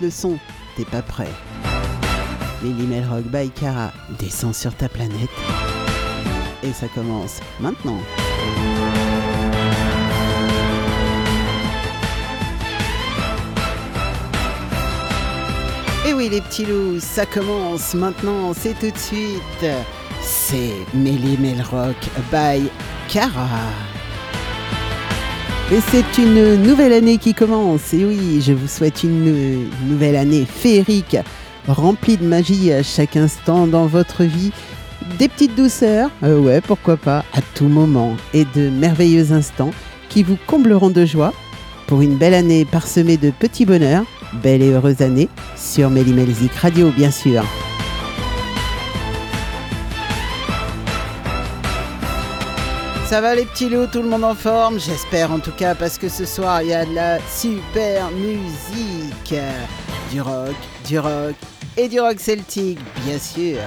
[0.00, 0.38] le son,
[0.76, 1.30] t'es pas prêt.
[2.62, 5.30] Lily Melrock by Cara descend sur ta planète.
[6.62, 7.98] Et ça commence maintenant.
[16.06, 19.66] Et oui les petits loups, ça commence maintenant, c'est tout de suite.
[20.20, 21.96] C'est Melly Melrock
[22.30, 22.70] by
[23.08, 23.91] Cara.
[25.72, 27.94] Et c'est une nouvelle année qui commence.
[27.94, 31.16] Et oui, je vous souhaite une nouvelle année féerique,
[31.66, 34.52] remplie de magie à chaque instant dans votre vie.
[35.18, 38.18] Des petites douceurs, euh, ouais, pourquoi pas, à tout moment.
[38.34, 39.70] Et de merveilleux instants
[40.10, 41.32] qui vous combleront de joie
[41.86, 44.04] pour une belle année parsemée de petits bonheurs.
[44.42, 47.44] Belle et heureuse année sur Mélimelzik Radio, bien sûr.
[53.12, 54.80] Ça va les petits loups, tout le monde en forme?
[54.80, 59.34] J'espère en tout cas parce que ce soir il y a de la super musique.
[60.10, 60.56] Du rock,
[60.88, 61.34] du rock
[61.76, 63.58] et du rock celtique, bien sûr.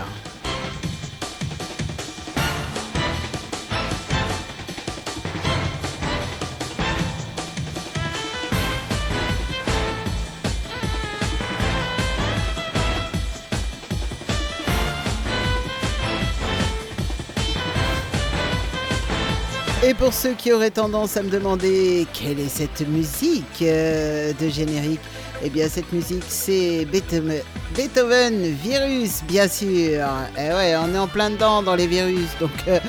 [19.87, 24.49] Et pour ceux qui auraient tendance à me demander quelle est cette musique euh, de
[24.49, 24.99] générique,
[25.43, 29.69] eh bien cette musique c'est Beethoven, Virus bien sûr.
[29.69, 32.79] Et eh ouais, on est en plein dedans dans les virus, donc euh,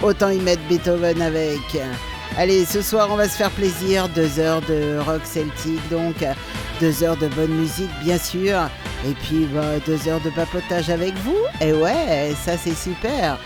[0.00, 1.58] autant y mettre Beethoven avec.
[2.38, 6.14] Allez, ce soir on va se faire plaisir, deux heures de rock celtique, donc
[6.80, 8.60] deux heures de bonne musique bien sûr,
[9.04, 11.36] et puis bah, deux heures de papotage avec vous.
[11.60, 13.40] Et ouais, ça c'est super.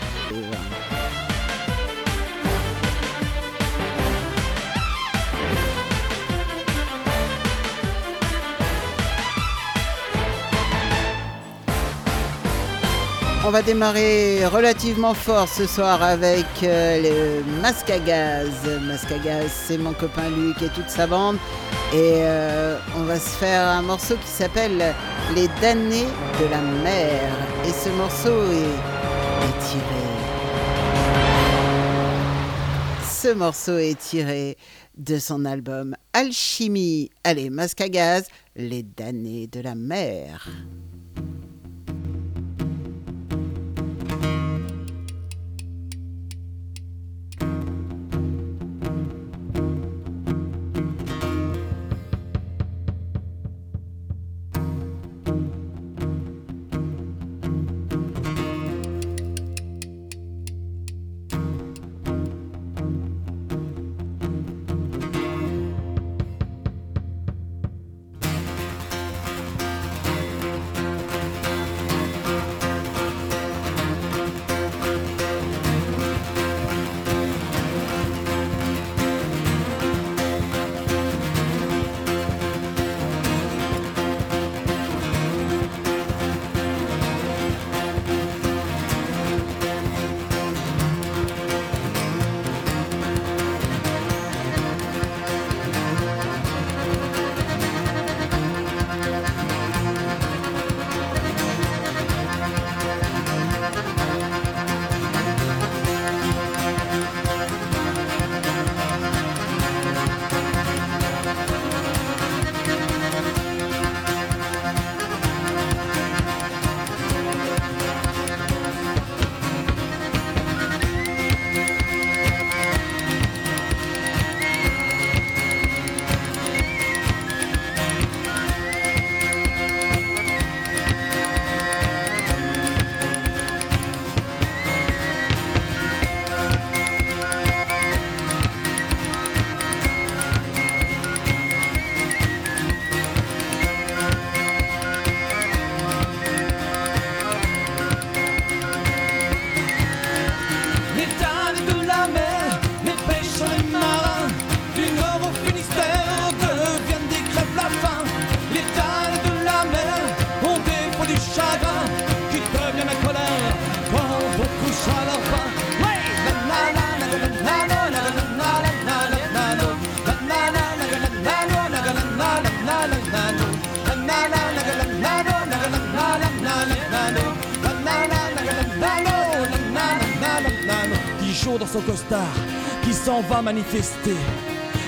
[13.49, 18.47] On va démarrer relativement fort ce soir avec euh, le masque à gaz.
[19.47, 21.37] C'est mon copain Luc et toute sa bande.
[21.91, 24.93] Et euh, on va se faire un morceau qui s'appelle
[25.33, 26.05] Les damnés
[26.39, 27.31] de la mer.
[27.65, 30.03] Et ce morceau est, tiré.
[33.09, 34.57] Ce morceau est tiré
[34.95, 37.09] de son album Alchimie.
[37.23, 40.47] Allez, masque à gaz, Les damnés de la mer.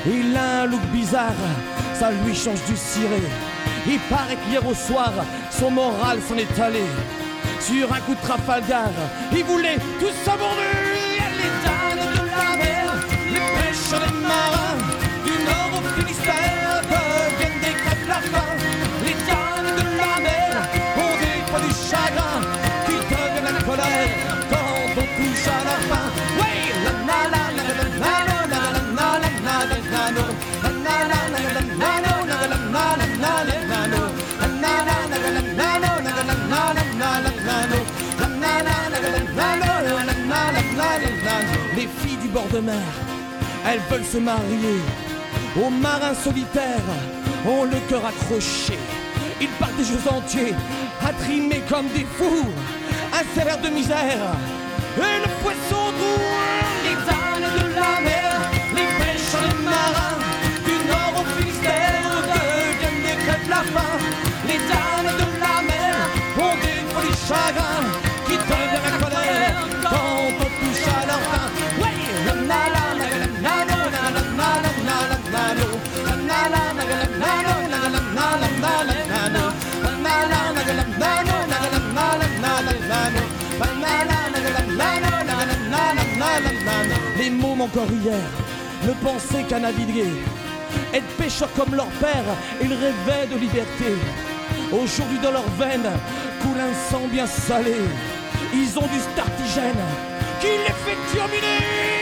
[0.06, 1.34] Il a un look bizarre,
[1.96, 3.22] ça lui change du ciré.
[3.88, 5.12] Il paraît qu'hier au soir,
[5.50, 6.84] son moral s'en est allé.
[7.60, 8.92] Sur un coup de Trafalgar,
[9.32, 10.78] il voulait tout s'aborder.
[11.40, 12.86] Les dames de la mer,
[13.34, 14.78] les pêcheurs les marins,
[15.26, 18.52] du nord au Finistère, deviennent des la faim.
[19.04, 20.52] Les dames de la mer
[20.98, 22.42] ont des du chagrin,
[22.86, 24.61] qui deviennent la colère
[42.54, 42.92] de mer,
[43.66, 44.80] elles veulent se marier.
[45.62, 46.90] Aux marins solitaires,
[47.48, 48.78] ont le cœur accroché.
[49.40, 50.54] Ils partent des jeux entiers,
[51.06, 52.48] à trimer comme des fous.
[53.14, 54.36] Un sévère de misère,
[54.98, 58.34] et le poisson droit, les ânes de la mer,
[58.76, 60.20] les pêcheurs, les marins,
[60.66, 63.98] du nord au Finistère, deviennent des crêpes la faim.
[64.48, 65.96] Les dames de la mer
[66.38, 67.61] ont des folies chagrins
[87.72, 88.20] encore hier
[88.86, 90.12] ne pensaient qu'à naviguer,
[90.94, 92.26] être pêcheurs comme leur père,
[92.62, 93.96] ils rêvaient de liberté.
[94.72, 95.92] Aujourd'hui dans leurs veines
[96.42, 97.76] coule un sang bien salé.
[98.54, 99.86] Ils ont du startigène
[100.40, 102.01] qui les fait terminer.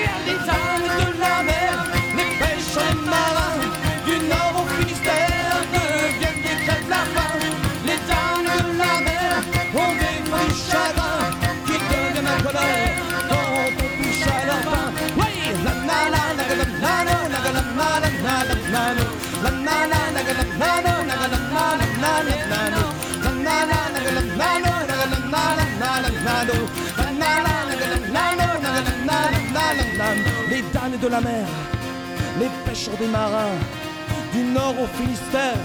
[30.50, 31.45] Les damnes de la mer,
[32.39, 33.57] les pêcheurs des marins,
[34.33, 35.57] du nord au Finistère,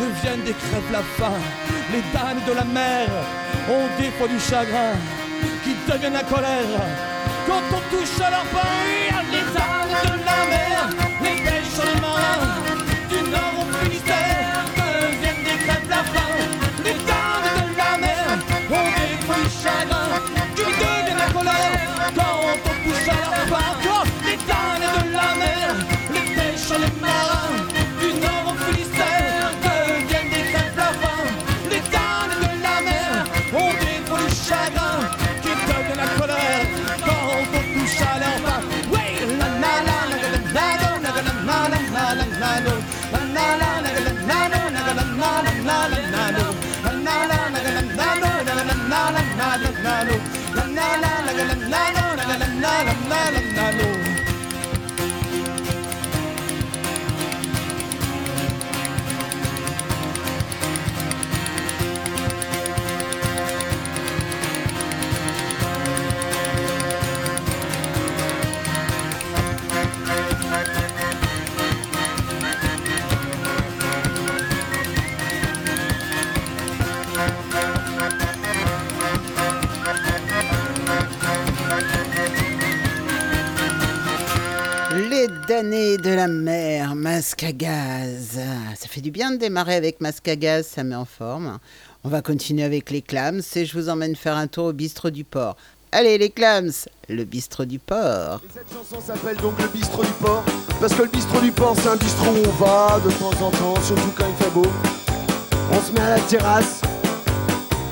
[0.00, 1.38] deviennent des crêpes la faim.
[1.92, 3.08] Les dames de la mer
[3.70, 4.94] ont des fois du chagrin
[5.64, 6.80] qui deviennent la colère
[7.46, 8.18] quand on touche
[85.56, 88.38] Damnés de la mer, masque à gaz.
[88.78, 91.56] Ça fait du bien de démarrer avec masque à gaz, ça met en forme.
[92.04, 95.08] On va continuer avec les clams et je vous emmène faire un tour au bistrot
[95.08, 95.56] du port.
[95.92, 96.72] Allez les clams,
[97.08, 98.42] le bistrot du port.
[98.44, 100.44] Et cette chanson s'appelle donc le bistrot du port
[100.78, 103.50] Parce que le bistrot du port c'est un bistrot où on va de temps en
[103.50, 104.66] temps, surtout quand il fait beau
[105.72, 106.82] On se met à la terrasse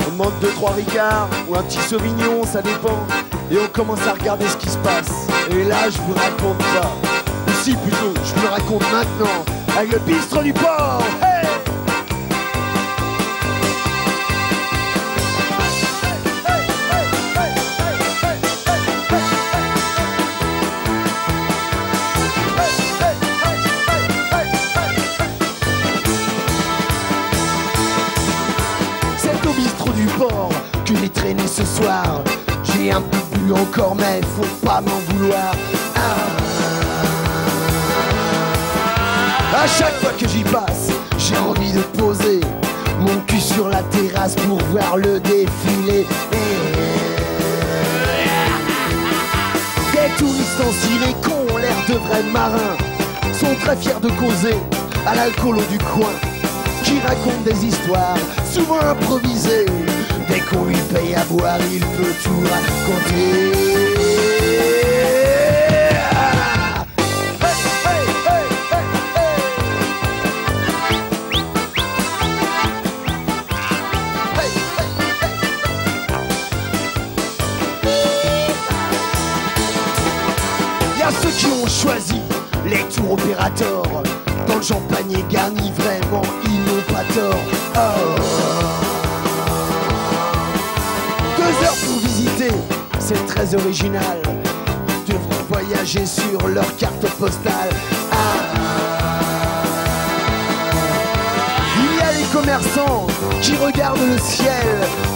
[0.07, 3.07] On demande 2-3 ricards ou un petit sauvignon, ça dépend
[3.51, 7.04] Et on commence à regarder ce qui se passe Et là je vous raconte pas
[7.65, 9.43] si plutôt, je vous le raconte maintenant
[9.75, 11.03] Avec le bistrot du port
[29.17, 30.51] C'est au bistrot du port
[30.85, 32.21] que j'ai traîné ce soir.
[32.63, 35.55] J'ai un peu bu encore, mais faut pas m'en vouloir.
[39.57, 42.41] À chaque fois que j'y passe, j'ai envie de poser
[42.99, 46.07] mon cul sur la terrasse pour voir le défilé.
[49.93, 51.15] Des touristes en ciré
[51.53, 52.77] ont l'air de vrais marins
[53.33, 54.57] sont très fiers de causer
[55.07, 56.13] à l'alcoolo du coin
[56.83, 58.19] qui raconte des histoires,
[58.51, 59.67] souvent improvisées.
[60.29, 63.74] Dès qu'on lui paye à boire, il peut tout raconter.
[81.69, 82.21] Choisi
[82.67, 84.03] les tours opérateurs.
[84.47, 87.45] Dans le champagne garni, vraiment, ils n'ont pas tort.
[91.37, 92.53] Deux heures pour visiter,
[92.99, 94.23] c'est très original.
[95.07, 97.71] Devront voyager sur leur carte postale.
[102.45, 103.07] Commerçants
[103.41, 104.67] qui regardent le ciel,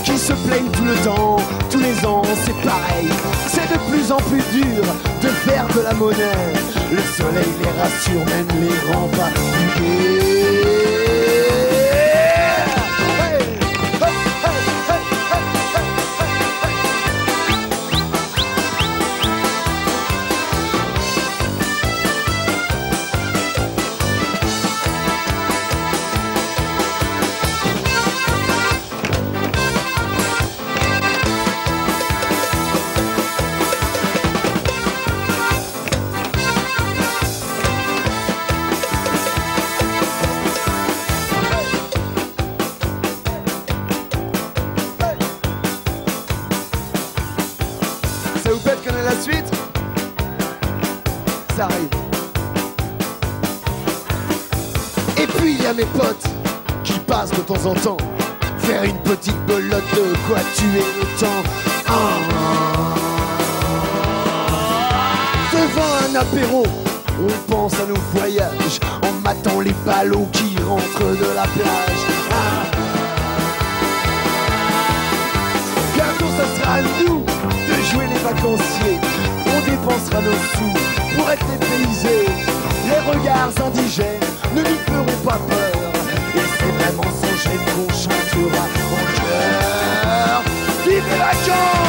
[0.02, 1.36] qui se plaignent tout le temps,
[1.70, 3.08] tous les ans, c'est pareil.
[3.46, 4.82] C'est de plus en plus dur
[5.22, 6.54] de faire de la monnaie.
[6.90, 9.30] Le soleil les rassure, même les rend pas
[57.76, 61.42] Faire une petite belote de quoi tuer le temps.
[61.86, 61.92] Ah.
[65.52, 66.64] Devant un apéro,
[67.20, 72.02] on pense à nos voyages en matant les ballots qui rentrent de la plage.
[72.30, 72.64] Ah.
[75.94, 78.98] Bientôt, ça sera à nous de jouer les vacanciers.
[79.44, 82.28] On dépensera nos sous pour être dépaysés.
[82.88, 84.20] Les regards indigènes
[84.56, 85.78] ne nous feront pas peur
[86.78, 87.27] vraiment songer
[87.64, 90.42] qu'on chantera en cœur.
[90.84, 91.87] Vive les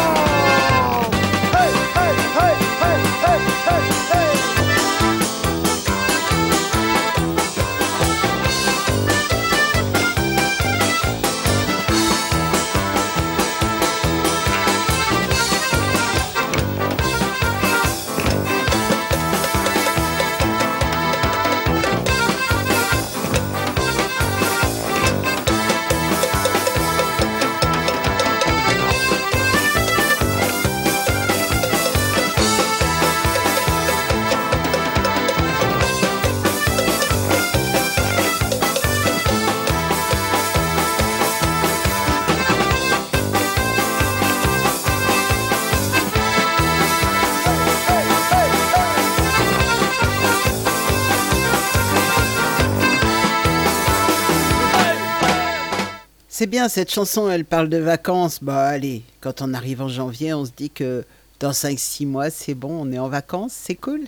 [56.50, 58.40] bien, cette chanson, elle parle de vacances.
[58.42, 61.06] Bah allez, quand on arrive en janvier, on se dit que
[61.40, 64.02] dans 5-6 mois, c'est bon, on est en vacances, c'est cool.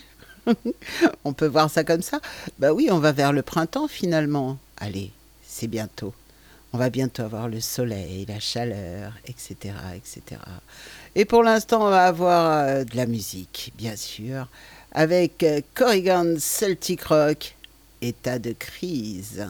[1.24, 2.20] on peut voir ça comme ça.
[2.60, 4.58] Bah oui, on va vers le printemps finalement.
[4.78, 5.12] Allez,
[5.48, 6.14] c'est bientôt.
[6.74, 9.76] On va bientôt avoir le soleil, la chaleur, etc.
[9.96, 10.42] etc.
[11.16, 14.48] Et pour l'instant, on va avoir euh, de la musique, bien sûr,
[14.94, 17.56] avec euh, Corrigan Celtic Rock,
[18.02, 19.46] état de crise.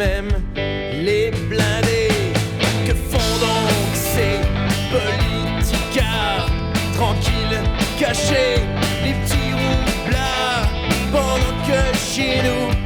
[0.00, 2.32] Mêmes, les blindés.
[2.86, 4.36] Que font donc ces
[4.94, 6.50] politicards
[6.94, 7.60] tranquilles,
[7.98, 8.62] cachés,
[9.04, 10.70] les petits roublards,
[11.12, 12.79] pendant que chez nous,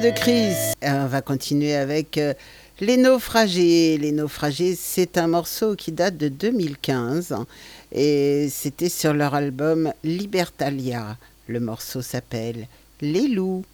[0.00, 2.32] de on va continuer avec euh,
[2.80, 3.98] Les Naufragés.
[3.98, 7.46] Les Naufragés, c'est un morceau qui date de 2015 hein,
[7.92, 11.18] et c'était sur leur album Libertalia.
[11.48, 12.66] Le morceau s'appelle
[13.02, 13.64] Les Loups.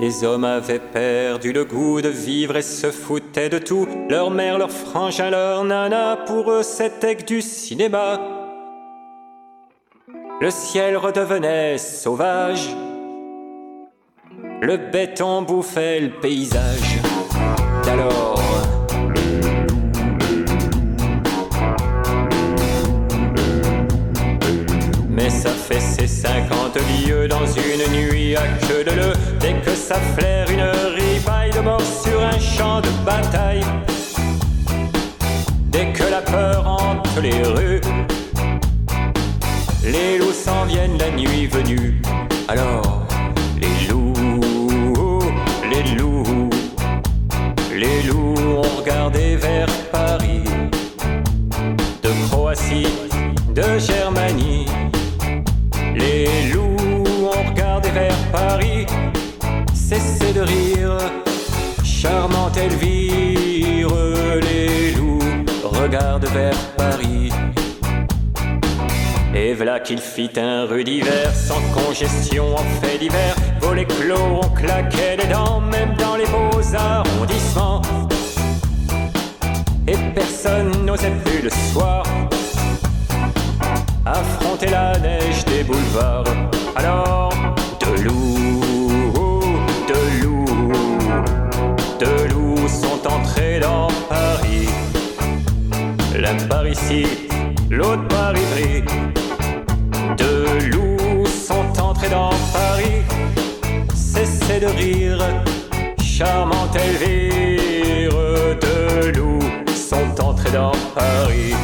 [0.00, 3.88] Les hommes avaient perdu le goût de vivre et se foutaient de tout.
[4.10, 8.20] Leur mère, leur frangin, leur nana, pour eux c'était que du cinéma.
[10.42, 12.68] Le ciel redevenait sauvage.
[14.60, 16.98] Le béton bouffait le paysage.
[17.84, 18.42] d'alors.
[25.08, 29.70] Mais ça fait ses 50 lieues dans une nuit à queue de leu Dès que
[29.70, 30.62] ça flaire une
[30.94, 33.64] ripaille de mort sur un champ de bataille
[35.66, 37.80] Dès que la peur hante les rues
[39.84, 42.00] Les loups s'en viennent la nuit venue
[42.48, 43.07] Alors
[45.82, 46.50] les loups.
[47.74, 50.42] Les loups ont regardé vers Paris,
[52.02, 52.88] de Croatie,
[53.54, 54.66] de Germanie.
[55.94, 58.86] Les loups ont regardé vers Paris,
[59.74, 60.98] cessez de rire,
[61.84, 63.88] charmante Elvire.
[64.40, 67.30] Les loups regardent vers Paris.
[69.34, 74.48] Et voilà qu'il fit un rude hiver, sans congestion en fait d'hiver Volets clos, on
[74.50, 77.82] claquait des dents, même dans les beaux arrondissements.
[79.86, 82.04] Et personne n'osait plus le soir
[84.12, 86.24] affronter la neige des boulevards.
[86.76, 87.32] Alors,
[87.80, 89.12] de loups,
[89.88, 90.98] de loups,
[92.00, 94.68] de loups sont entrés dans Paris.
[96.14, 97.06] L'un par ici,
[97.70, 98.82] l'autre par Ivry.
[100.16, 103.02] De loups sont entrés dans Paris.
[104.18, 105.24] Cessez de rire,
[106.02, 108.10] charmante Elvire.
[108.60, 109.38] De loups
[109.72, 111.54] sont entrés dans Paris.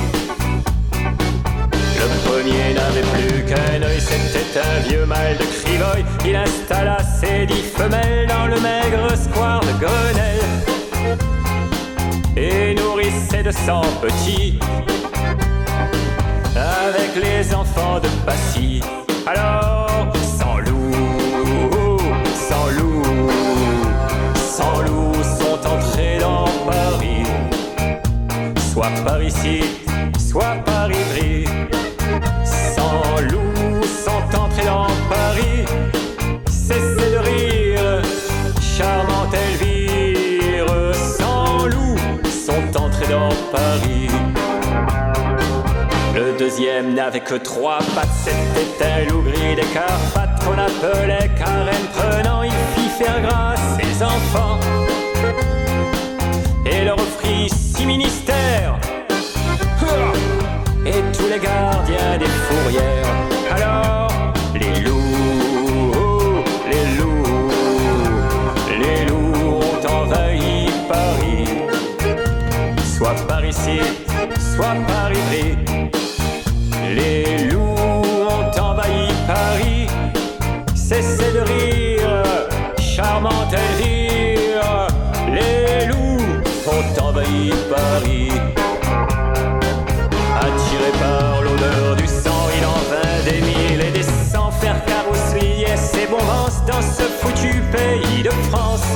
[1.98, 6.04] Le premier n'avait plus qu'un œil, c'était un vieux mâle de Crivoy.
[6.24, 10.38] Il installa ses dix femelles dans le maigre square de Gonel
[12.36, 14.60] et nourrissait de sang petits
[16.54, 18.80] avec les enfants de Passy.
[19.26, 19.93] Alors,
[28.74, 29.60] soit par ici,
[30.18, 31.44] soit par Ivry.
[32.44, 35.64] Sans loup sont entrés dans Paris,
[36.50, 38.02] cessez de rire,
[38.60, 40.92] charmante Elvire.
[40.92, 41.96] Sans loup
[42.28, 44.10] sont entrés dans Paris.
[46.16, 51.84] Le deuxième n'avait que trois pattes, c'était un loup gris des Carpates qu'on appelait Karen
[51.94, 54.58] prenant, il fit faire grâce ses enfants
[57.48, 58.78] six ministères
[60.86, 63.14] et tous les gardiens des fourrières.
[63.50, 64.08] Alors,
[64.54, 67.50] les loups, les loups,
[68.78, 71.48] les loups ont envahi Paris,
[72.96, 73.80] soit par ici,
[74.38, 75.56] soit par Ivry.
[76.94, 79.86] Les loups ont envahi Paris,
[80.74, 82.22] cessez de rire,
[82.78, 84.03] charmante Elvire.
[87.50, 88.30] Paris.
[90.40, 95.76] Attiré par l'odeur du sang, il en vint des mille et des cents faire carrouselier
[95.76, 96.18] ses vents
[96.66, 98.86] dans ce foutu pays de France.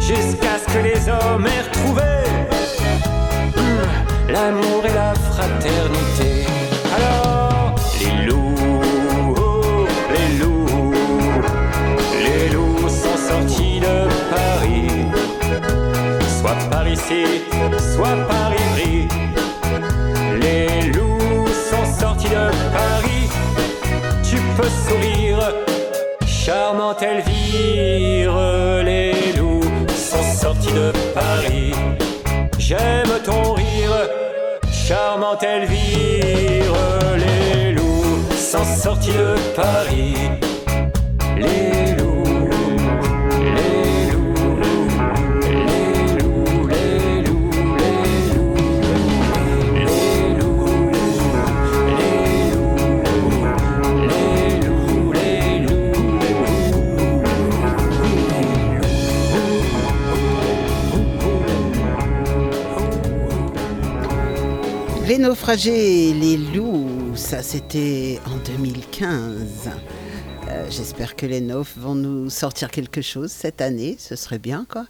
[0.00, 2.25] Jusqu'à ce que les hommes aient retrouvé
[16.96, 17.42] ici,
[17.78, 18.75] soit par.
[65.26, 69.70] Naufragés, les loups, ça c'était en 2015.
[70.46, 74.64] Euh, J'espère que les naufs vont nous sortir quelque chose cette année, ce serait bien
[74.70, 74.86] quoi.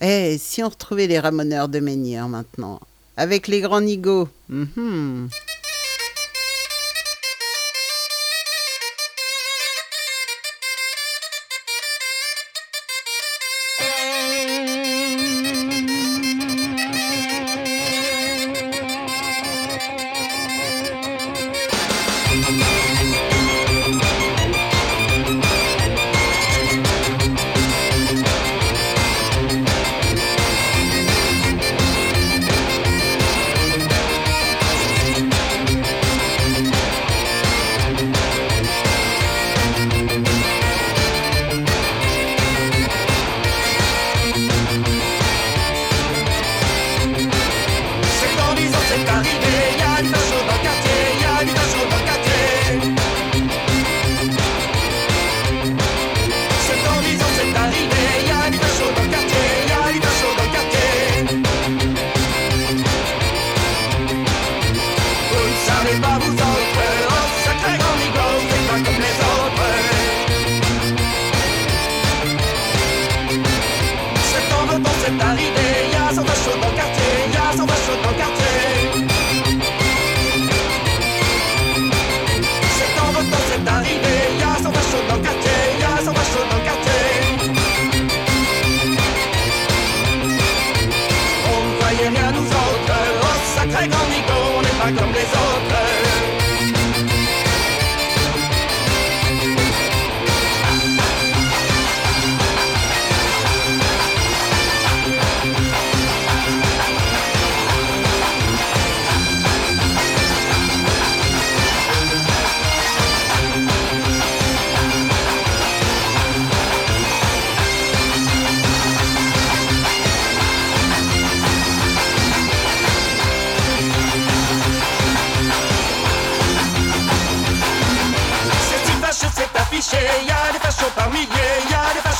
[0.00, 2.80] Eh, si on retrouvait les ramoneurs de Ménière maintenant,
[3.18, 4.30] avec les grands nigauds.
[4.48, 5.28] mhm.
[5.30, 5.53] C'est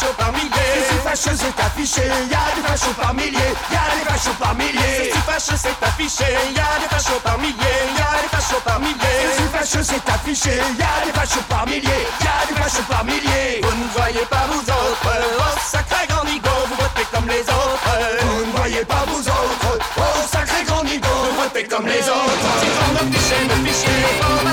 [0.05, 0.85] fachos par milliers.
[0.89, 4.55] Si fâcheux c'est affiché, y a des fachos par milliers, y a des fachos par
[4.55, 5.13] milliers.
[5.13, 8.81] Si fâcheux c'est affiché, y a des fachos par milliers, y a des fachos par
[8.81, 9.25] milliers.
[9.37, 13.05] Si fâcheux c'est affiché, y a des fachos par milliers, y a des fachos par
[13.05, 13.61] milliers.
[13.63, 17.91] Vous ne voyez pas vous autres, oh sacré grand nigo, vous votez comme les autres.
[18.23, 22.51] Vous ne voyez pas vous autres, oh sacré grand nigo, Vous votez comme les autres.
[22.61, 24.44] Si me fichait, me fichiez,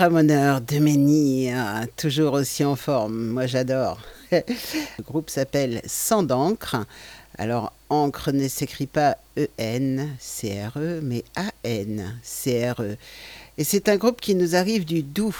[0.00, 4.00] Les Ramoneurs de Menhir, toujours aussi en forme, moi j'adore.
[4.32, 6.86] Le groupe s'appelle Sans d'encre.
[7.36, 12.96] Alors, encre ne s'écrit pas E-N-C-R-E, mais A-N-C-R-E.
[13.58, 15.34] Et c'est un groupe qui nous arrive du Doubs.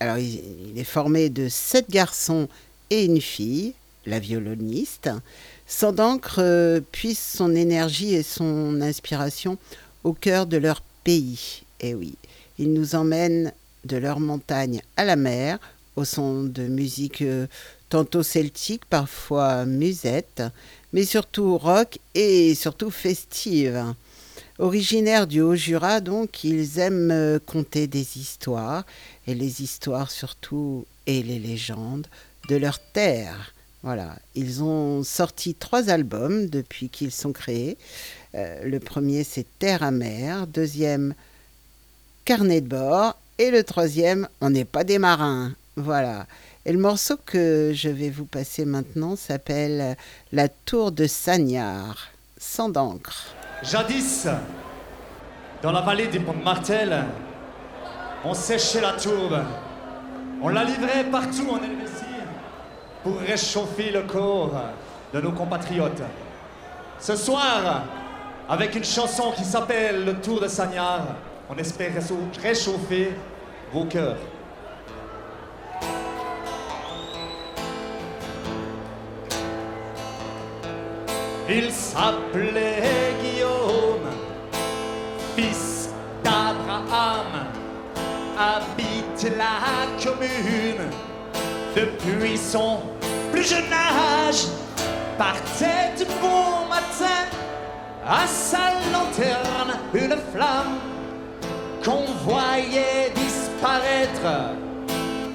[0.00, 2.48] Alors, il, est formé de sept garçons
[2.88, 3.74] et une fille,
[4.06, 5.10] la violoniste.
[5.66, 9.58] Sans d'encre euh, puise son énergie et son inspiration
[10.04, 11.64] au cœur de leur pays.
[11.80, 12.14] Et oui,
[12.58, 13.52] ils nous emmènent
[13.86, 15.58] de leur montagne à la mer,
[15.96, 17.46] au son de musique euh,
[17.88, 20.42] tantôt celtique, parfois musette,
[20.92, 23.94] mais surtout rock et surtout festive.
[24.58, 28.84] Originaires du Haut-Jura, donc, ils aiment euh, conter des histoires,
[29.26, 32.06] et les histoires surtout, et les légendes
[32.48, 33.52] de leur terre.
[33.82, 37.76] Voilà, ils ont sorti trois albums depuis qu'ils sont créés.
[38.34, 40.46] Euh, le premier, c'est Terre à mer.
[40.46, 41.14] Deuxième,
[42.24, 43.16] Carnet de bord.
[43.38, 45.52] Et le troisième, On n'est pas des marins.
[45.76, 46.26] Voilà.
[46.64, 49.94] Et le morceau que je vais vous passer maintenant s'appelle
[50.32, 53.26] La tour de Sagnard, sans d'encre.
[53.62, 54.26] Jadis,
[55.62, 57.04] dans la vallée des Martel,
[58.24, 59.38] on séchait la tourbe.
[60.40, 62.04] On la livrait partout en Helvétie
[63.02, 64.62] pour réchauffer le corps
[65.12, 66.02] de nos compatriotes.
[66.98, 67.84] Ce soir,
[68.48, 71.06] avec une chanson qui s'appelle Le Tour de Sagnard,
[71.48, 73.10] on espère réchau- réchauffer
[73.72, 74.18] vos cœurs.
[81.48, 84.10] Il s'appelait Guillaume,
[85.36, 85.90] fils
[86.24, 87.46] d'Abraham,
[88.36, 90.90] habite la commune
[91.76, 92.80] depuis son
[93.32, 94.46] plus jeune âge.
[95.16, 97.24] Partait du bon matin
[98.06, 100.78] à sa lanterne une flamme
[101.86, 104.56] qu'on voyait disparaître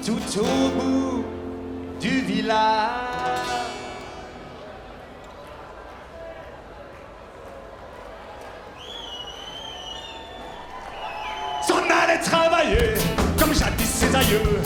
[0.04, 1.24] tout au bout
[1.98, 2.90] du village.
[11.66, 12.94] S'en allait travailler
[13.38, 14.60] comme jadis ses aïeux,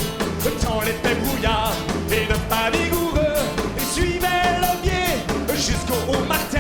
[0.65, 1.73] dans l'épais brouillard
[2.11, 3.39] et le pas vigoureux,
[3.79, 6.56] et suivait le pied jusqu'au haut martel.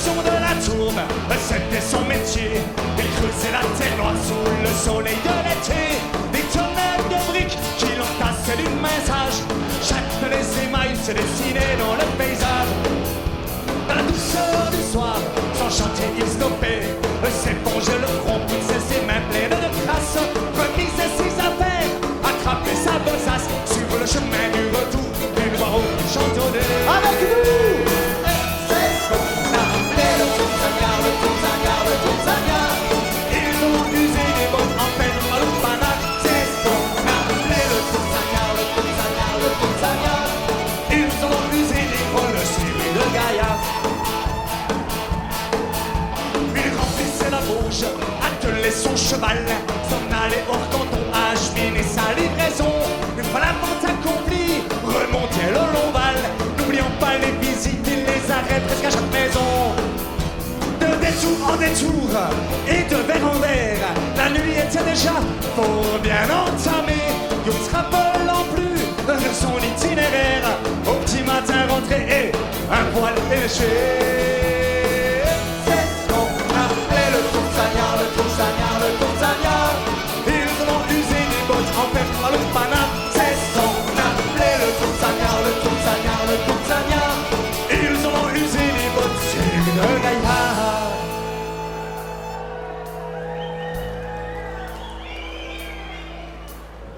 [0.00, 0.98] De la tourbe,
[1.38, 2.52] c'était son métier.
[2.98, 6.00] Il creusait la terre noire sous le soleil de l'été.
[6.32, 9.44] Des tonnettes de briques qui l'entassaient d'une main sage.
[9.82, 10.00] Chaque
[10.32, 12.72] les émails se dessinaient dans le paysage.
[13.88, 15.16] La douceur du soir,
[15.54, 16.88] sans chanter, il stoppait.
[17.30, 20.16] S'épongeait le front, poussait ses mains pleines de crasse.
[20.56, 21.92] Remisait ses affaires,
[22.24, 23.48] attrapait sa besace.
[23.66, 25.08] Sur le chemin du retour,
[25.58, 26.88] voix haute qui chantonnait.
[26.88, 27.89] Avec nous!
[49.10, 49.38] Cheval,
[49.88, 52.74] s'en allait hors canton, acheminer sa livraison.
[53.18, 56.18] Une fois la vente accomplie, remontait le long val,
[56.58, 59.50] n'oubliant pas les visites et les arrêts presque à chaque maison.
[60.80, 62.10] De détour en détour
[62.68, 65.16] et de verre en verre, la nuit était déjà
[65.56, 67.10] fort bien entamée.
[67.46, 70.46] Il ne se rappelant plus de son itinéraire,
[70.86, 72.32] au petit matin rentré et
[72.70, 74.69] un poil léché.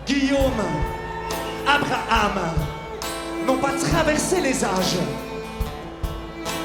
[0.06, 0.62] Guillaume,
[1.66, 2.40] Abraham
[3.46, 4.98] n'ont pas traversé les âges.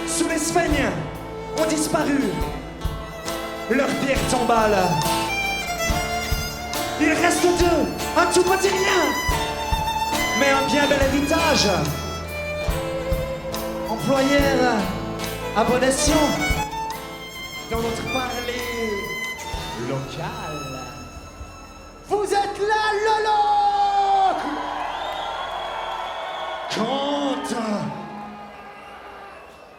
[0.08, 0.92] Sous les Sphéniens
[1.58, 2.20] ont disparu
[3.70, 4.78] leurs pierres tombales.
[7.00, 9.04] Il reste deux, un tout petit rien,
[10.40, 11.70] mais un bien bel héritage.
[13.90, 14.74] Employeur
[15.56, 16.30] à bon escient
[17.70, 18.92] dans notre parler
[19.88, 20.58] local.
[22.10, 24.40] Vous êtes là, Lolo
[26.76, 27.56] Quand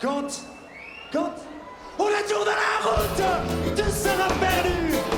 [0.01, 0.42] Quand
[1.12, 1.35] Quand
[1.98, 5.17] On a tour de la route Tu seras perdu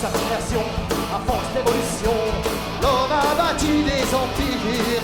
[0.00, 0.64] sa création,
[1.14, 2.16] à force d'évolution,
[2.80, 5.02] l'homme a bâti des empires,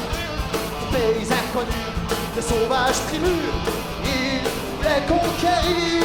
[0.81, 1.93] des pays inconnus,
[2.35, 3.53] de sauvages tribus.
[4.05, 4.41] Il
[4.77, 6.03] voulait conquérir,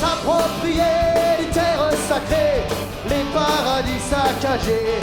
[0.00, 0.96] s'approprier
[1.38, 2.64] les terres sacrées,
[3.08, 4.98] les paradis saccagés.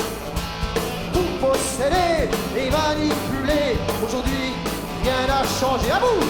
[1.13, 4.51] Pour posséder et manipuler, aujourd'hui
[5.03, 5.91] rien n'a changé.
[5.91, 6.25] À vous,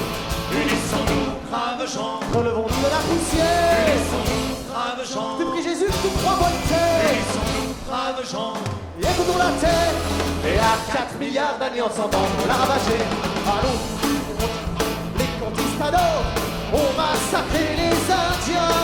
[0.53, 3.87] Unissons-nous, braves gens relevons-nous de la poussière.
[3.87, 7.13] Unissons-nous, braves gens Tu pries Jésus, tu crois volontaire.
[7.15, 8.53] Unissons-nous, braves gens
[8.99, 9.93] Et écoutons la terre.
[10.45, 12.97] Et à 4 milliards d'années s'entend on l'a ravagé.
[13.55, 13.79] Allons,
[15.19, 16.23] les conquistadors
[16.73, 18.83] ont massacré les Indiens.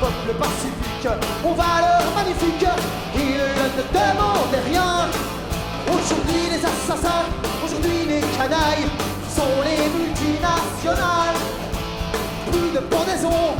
[0.00, 1.08] Peuple pacifique,
[1.44, 2.74] aux valeurs magnifiques
[3.14, 5.08] Ils ne demandaient rien.
[5.88, 7.26] Aujourd'hui les assassins,
[7.64, 8.88] aujourd'hui les canailles
[9.36, 11.38] Sont les multinationales.
[12.50, 13.56] Plus de pendaison,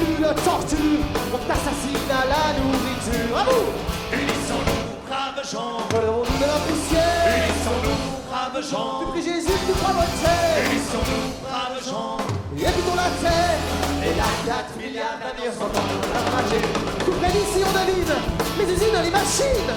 [0.00, 3.36] plus de torture On t'assassine à la nourriture.
[3.36, 3.68] À vous
[4.12, 5.84] Unissons-nous, braves gens.
[5.92, 7.24] Relevons-nous de la poussière.
[7.36, 8.92] Unissons-nous, braves gens.
[9.00, 10.64] Tu pries Jésus, tu crois votre terre.
[10.72, 12.16] Unissons-nous, braves gens.
[12.56, 13.60] Et écoutons la terre.
[14.02, 16.62] Et la 4 milliards d'années on s'entend la ravager
[17.04, 18.16] Tout près d'ici on allume
[18.56, 19.72] Les usines, les machines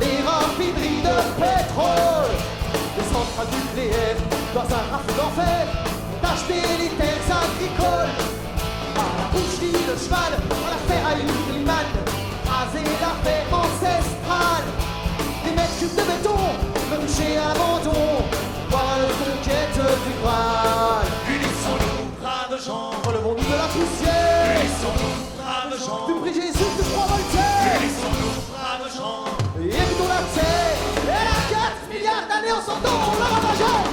[0.00, 2.34] Les raffineries de pétrole.
[2.98, 4.18] Les centrales nucléaires
[4.52, 5.62] Dans un rafle d'enfer.
[6.20, 8.39] D'acheter les terres agricoles
[9.32, 11.88] boucherie de cheval, on la ferraille Hillman,
[12.46, 14.66] raser l'affaire ancestrale.
[15.44, 16.40] Des mètres cubes de béton,
[16.90, 18.24] me toucher à l'abandon,
[18.70, 21.06] voir la conquête du Graal.
[21.28, 24.60] Unissons-nous, bras de gens, relevons-nous de la poussière.
[24.60, 27.78] Unissons-nous, bras de gens, du prix Jésus de trois voltaires.
[27.80, 29.24] Unissons-nous, bras de gens,
[29.58, 30.76] et évitons la terre,
[31.06, 33.89] et la 4 milliards d'années en sortant, on la ravageant.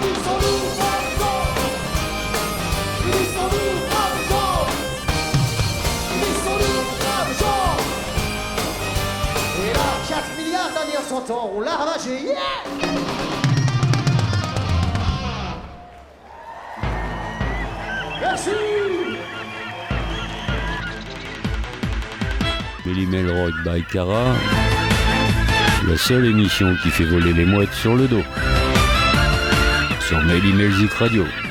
[0.00, 1.42] Ils sont nous braves gens
[3.06, 4.62] Ils sont lourds, braves gens
[6.14, 7.76] Ils sont lourds, braves gens
[9.64, 12.16] Et là, 4 milliards d'années à 100 ans, on l'a ravagé
[18.20, 18.50] Merci!
[22.86, 24.34] L'Imelrock by Kara
[25.88, 28.22] La seule émission qui fait voler les mouettes sur le dos
[30.28, 31.47] Made in Music Radio.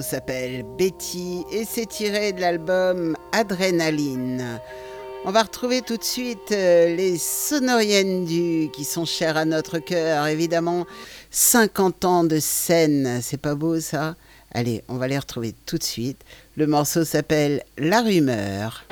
[0.00, 4.60] S'appelle Betty et c'est tiré de l'album Adrénaline.
[5.24, 9.78] On va retrouver tout de suite euh, les sonoriennes du qui sont chères à notre
[9.78, 10.86] cœur, évidemment.
[11.30, 14.16] 50 ans de scène, c'est pas beau ça?
[14.54, 16.20] Allez, on va les retrouver tout de suite.
[16.56, 18.84] Le morceau s'appelle La rumeur.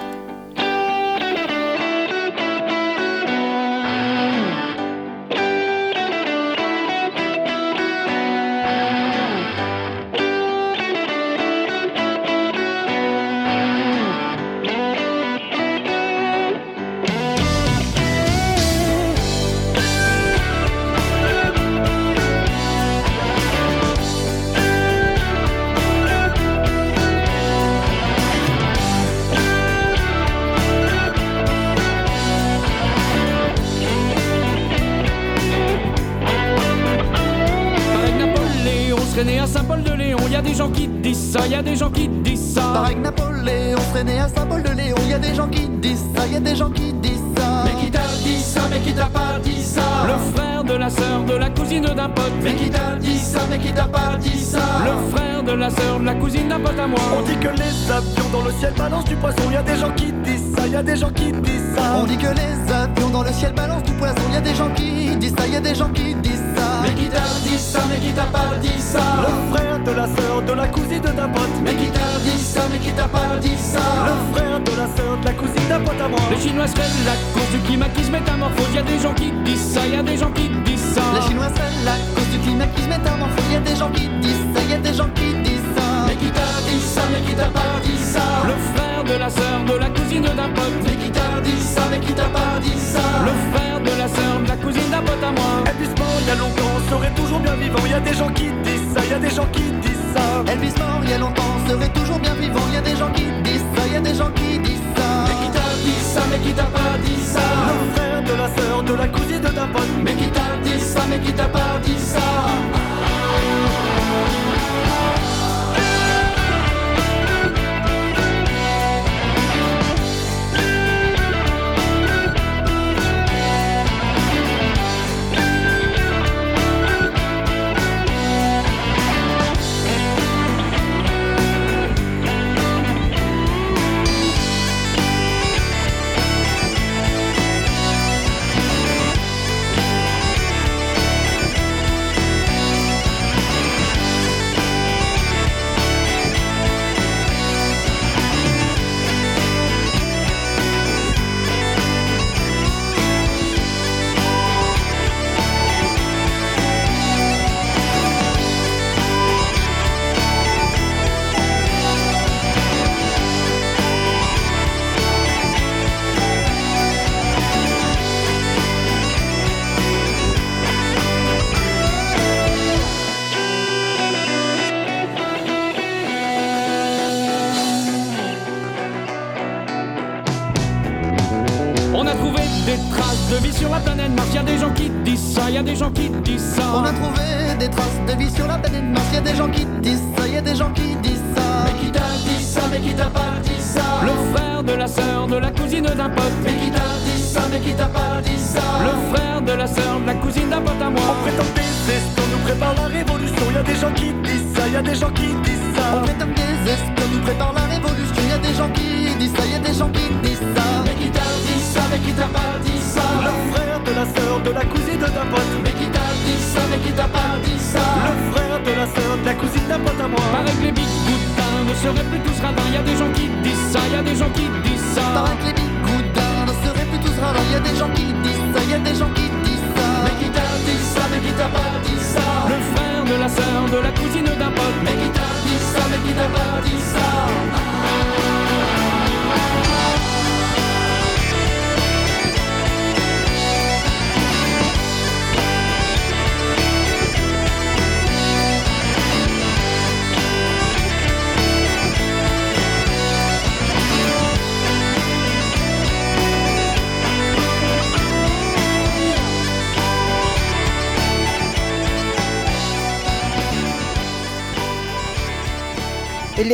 [51.94, 52.32] D'un pote.
[52.42, 54.60] Mais qui t'a dit ça, mais qui t'a pas dit ça.
[54.84, 56.98] Le frère de la sœur, de la cousine d'un pote à moi.
[57.18, 59.50] On dit que les avions dans le ciel balancent du poisson.
[59.50, 61.82] Y a des gens qui disent ça, y a des gens qui disent ça.
[61.96, 64.22] On dit que les avions dans le ciel balancent du poisson.
[64.32, 66.82] Y a des gens qui disent ça, y a des gens qui disent ça.
[66.82, 70.06] Mais qui t'a dit ça, mais qui t'a pas dit ça Le frère de la
[70.06, 71.56] sœur, de la cousine d'un pote.
[71.64, 74.86] Mais qui t'a dit ça, mais qui t'a pas dit ça Le frère de la
[74.96, 76.20] sœur, de la cousine d'un pote à moi.
[76.30, 78.74] Les Chinois seraient la cause du climat qui se métamorphose.
[78.74, 81.14] Y a des gens qui disent ça, y a des gens qui disent ça.
[81.16, 83.44] Les Chinois seraient la cause du climat qui se métamorphose.
[83.50, 85.86] Y a des gens qui disent ça, y a des gens qui disent ça.
[86.06, 88.24] Mais qui t'a dit ça, mais qui t'a pas dit ça?
[88.50, 90.78] Le frère de la sœur, de la cousine d'un pote.
[90.84, 93.04] Mais qui t'a dit ça, mais qui t'a pas dit ça?
[93.24, 95.64] Le frère de la sœur, de la cousine d'un pote à moi.
[95.70, 97.84] Elvis mort il y a longtemps serait toujours bien vivant.
[97.86, 100.24] Y a des gens qui disent ça, y a des gens qui disent ça.
[100.52, 102.66] Elvis mort il y a longtemps serait toujours bien vivant.
[102.72, 105.08] Y a des gens qui disent ça, y a des gens qui disent ça.
[105.26, 107.46] Mais qui t'a dit ça, mais qui t'a pas dit ça?
[107.68, 109.92] Le frère de la sœur, de la cousine d'un pote.
[110.04, 112.39] Mais qui t'a dit ça, mais qui t'a pas dit ça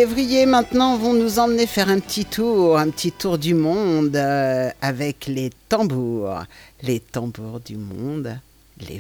[0.05, 4.71] Vrilliers maintenant vont nous emmener faire un petit tour, un petit tour du monde euh,
[4.83, 6.45] avec les tambours.
[6.83, 8.39] Les tambours du monde,
[8.89, 8.99] les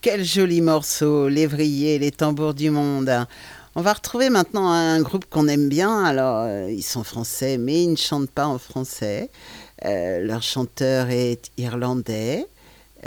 [0.00, 3.26] Quel joli morceau, l'évrier, les tambours du monde.
[3.74, 6.04] On va retrouver maintenant un groupe qu'on aime bien.
[6.04, 9.30] Alors, euh, ils sont français, mais ils ne chantent pas en français.
[9.84, 12.46] Euh, leur chanteur est irlandais.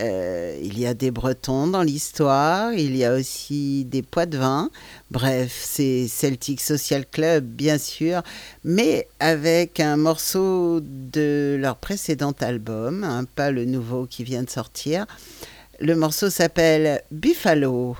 [0.01, 4.71] Euh, il y a des Bretons dans l'histoire, il y a aussi des Poitevins.
[5.11, 8.23] Bref, c'est Celtic Social Club, bien sûr,
[8.63, 14.49] mais avec un morceau de leur précédent album, hein, pas le nouveau qui vient de
[14.49, 15.05] sortir.
[15.79, 17.95] Le morceau s'appelle Buffalo.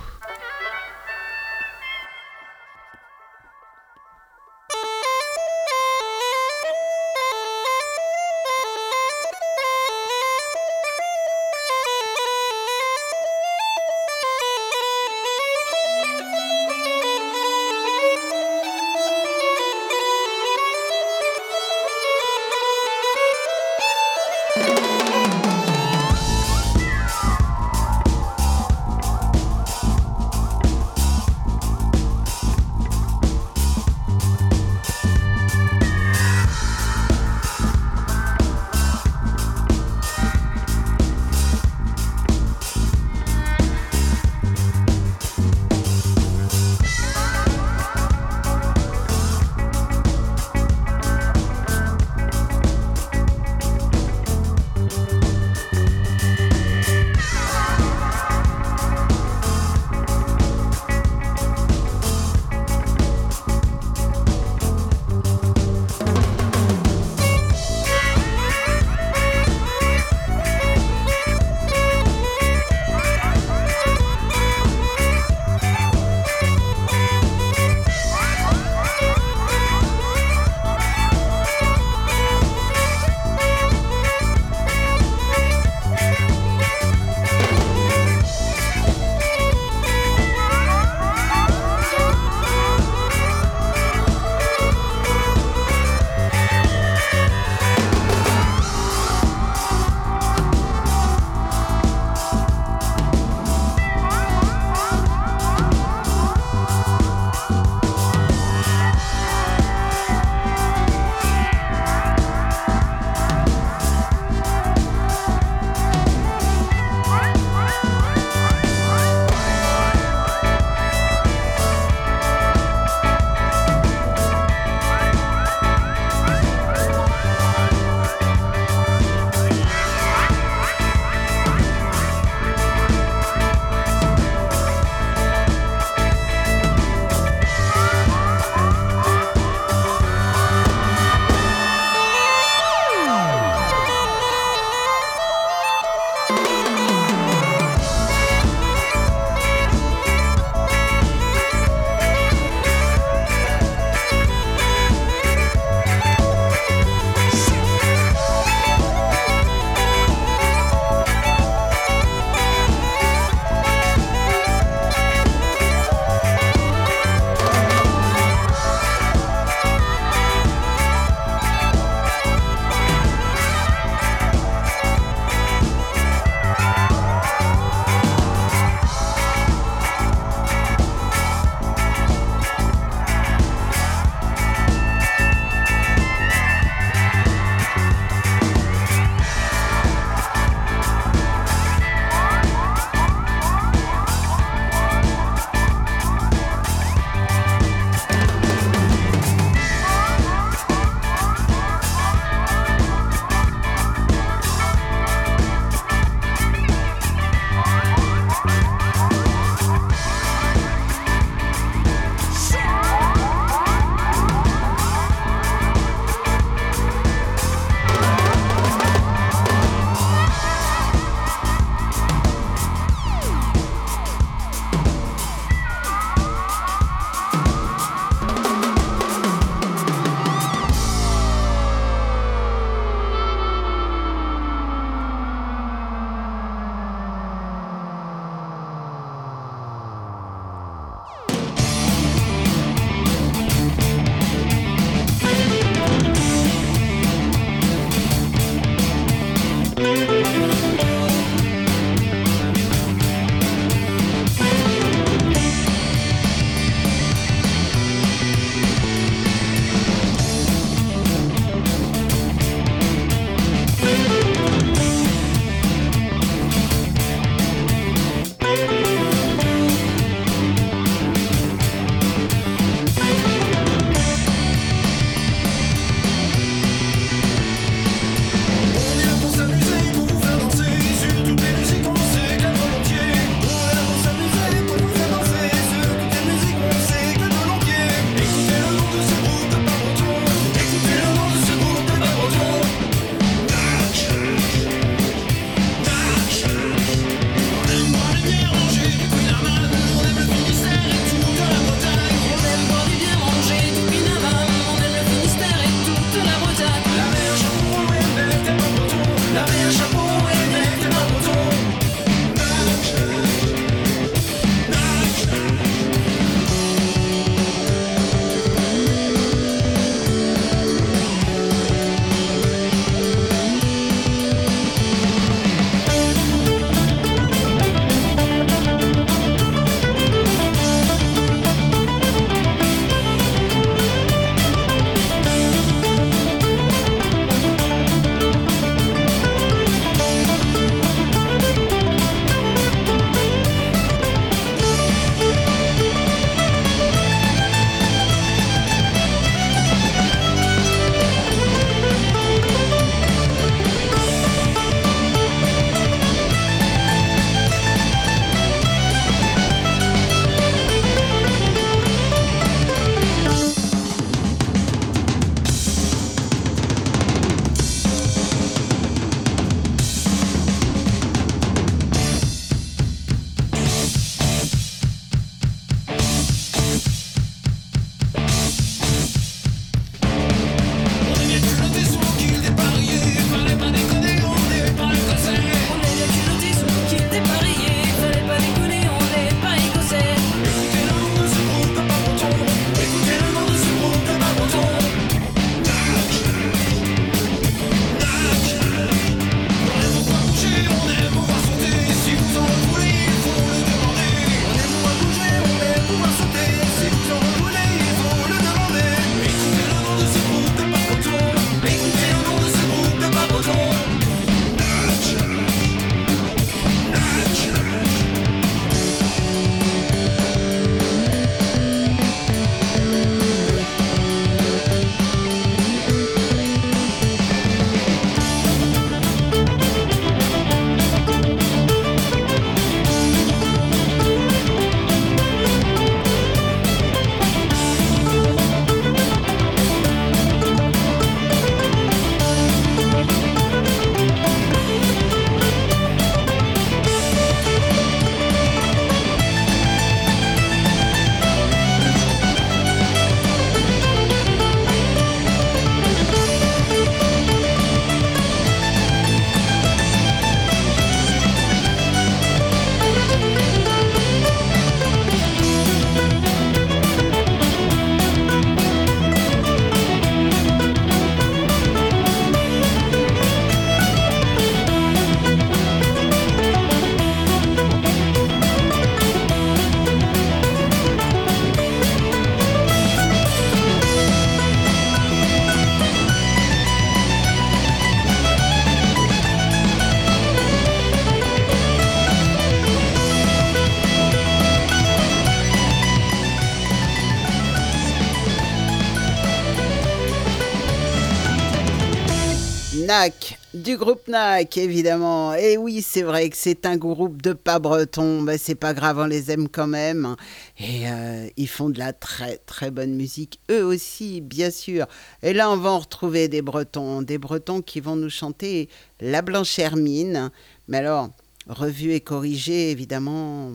[503.62, 505.34] Du groupe NAC, évidemment.
[505.34, 508.22] Et oui, c'est vrai que c'est un groupe de pas bretons.
[508.22, 510.16] mais c'est pas grave, on les aime quand même.
[510.60, 514.88] Et euh, ils font de la très très bonne musique, eux aussi, bien sûr.
[515.22, 518.68] Et là, on va en retrouver des bretons, des bretons qui vont nous chanter
[519.00, 520.32] La Blanche Hermine.
[520.68, 521.10] Mais alors,
[521.48, 523.52] revue et corrigée, évidemment,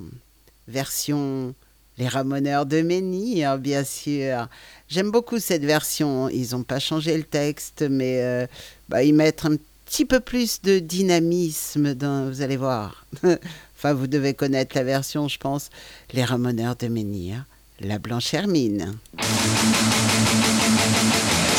[0.68, 1.54] version
[1.98, 4.48] Les Ramoneurs de Menhir, bien sûr.
[4.88, 6.28] J'aime beaucoup cette version.
[6.28, 8.46] Ils n'ont pas changé le texte, mais euh,
[8.88, 9.75] bah, ils mettent un petit
[10.08, 13.06] peu plus de dynamisme dans, vous allez voir.
[13.76, 15.70] enfin, vous devez connaître la version, je pense.
[16.12, 17.44] Les Ramoneurs de Menhir,
[17.80, 18.96] La Blanche Hermine.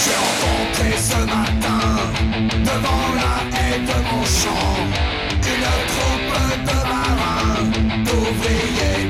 [0.03, 1.80] J'ai rencontré ce matin,
[2.63, 4.78] devant la haie de mon champ,
[5.34, 6.34] une troupe
[6.65, 7.65] de marins,
[8.05, 9.07] d'ouvriers,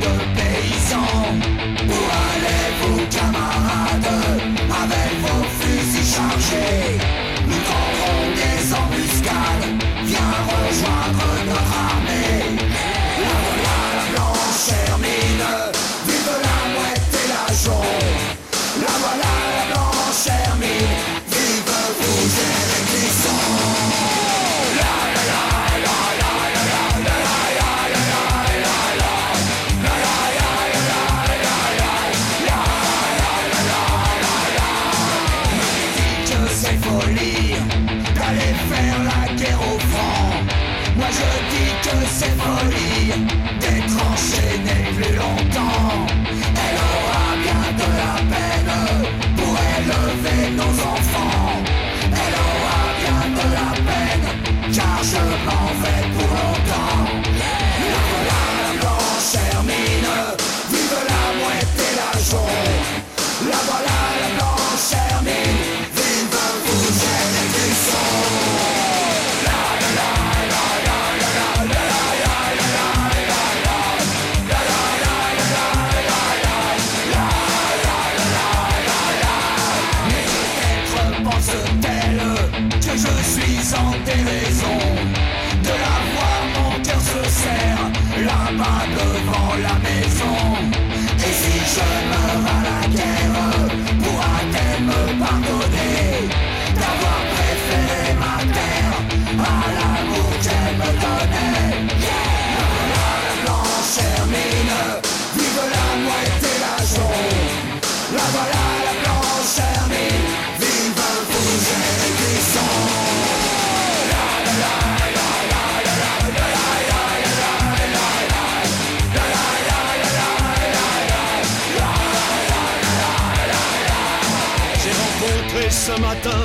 [125.88, 126.44] ce matin,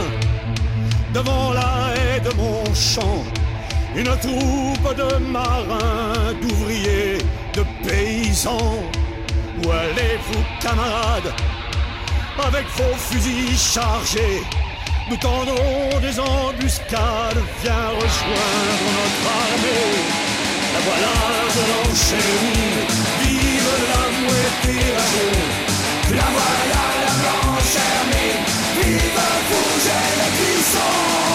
[1.13, 3.25] devant la haie de mon champ,
[3.97, 7.19] une troupe de marins, d'ouvriers,
[7.57, 8.79] de paysans.
[9.59, 11.33] Où allez-vous, camarades,
[12.49, 14.43] avec vos fusils chargés
[15.09, 19.91] Nous tendrons des embuscades, viens rejoindre notre armée.
[20.75, 21.17] La voilà
[21.57, 22.87] de l'enchaînement,
[23.23, 26.92] vive la mouette et la voilà
[28.75, 31.32] vive, vous, j'ai le cuisson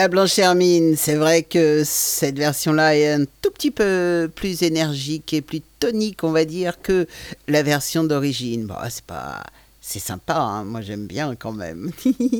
[0.00, 5.34] La Blanche Hermine, c'est vrai que cette version-là est un tout petit peu plus énergique
[5.34, 7.06] et plus tonique, on va dire, que
[7.48, 8.64] la version d'origine.
[8.64, 9.42] Bon, c'est pas.
[9.82, 10.64] C'est sympa, hein.
[10.64, 11.90] moi j'aime bien quand même.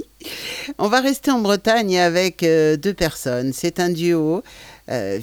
[0.78, 3.52] on va rester en Bretagne avec euh, deux personnes.
[3.52, 4.42] C'est un duo,
[4.88, 5.18] euh,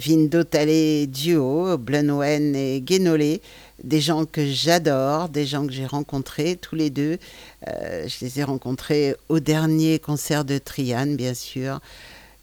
[1.06, 3.40] duo, Blunwen et Guénolé
[3.82, 7.18] des gens que j'adore, des gens que j'ai rencontrés tous les deux.
[7.66, 11.80] Euh, je les ai rencontrés au dernier concert de Triane, bien sûr.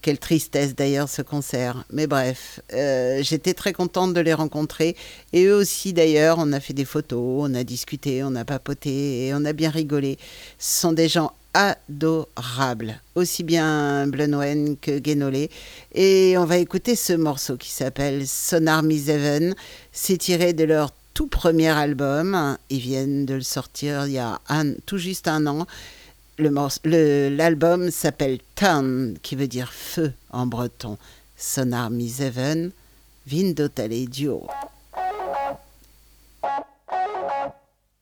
[0.05, 1.83] Quelle tristesse d'ailleurs ce concert.
[1.91, 4.95] Mais bref, euh, j'étais très contente de les rencontrer.
[5.33, 9.25] Et eux aussi d'ailleurs, on a fait des photos, on a discuté, on a papoté
[9.25, 10.19] et on a bien rigolé.
[10.59, 15.49] Ce sont des gens adorables, aussi bien Blenoen que Guénolé.
[15.95, 19.55] Et on va écouter ce morceau qui s'appelle Sonar Miseven.
[19.91, 22.59] C'est tiré de leur tout premier album.
[22.69, 24.39] Ils viennent de le sortir il y a
[24.85, 25.65] tout juste un an.
[26.37, 30.97] L'album s'appelle Tan, qui veut dire feu en breton.
[31.37, 32.71] Sonar Miseven,
[33.25, 34.47] Vindotale Duo.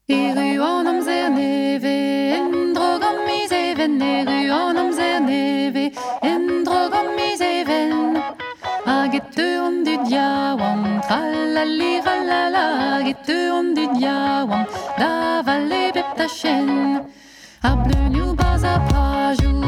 [0.07, 5.91] Iruonom zerneve, endrogom miseven, Iruonom zerneve,
[6.21, 8.17] endrogom miseven.
[8.85, 14.65] Agettu on du diawam, tralali ralala, agettu on du diawam,
[14.97, 17.12] davale beptachen.
[17.65, 19.62] I burn you by the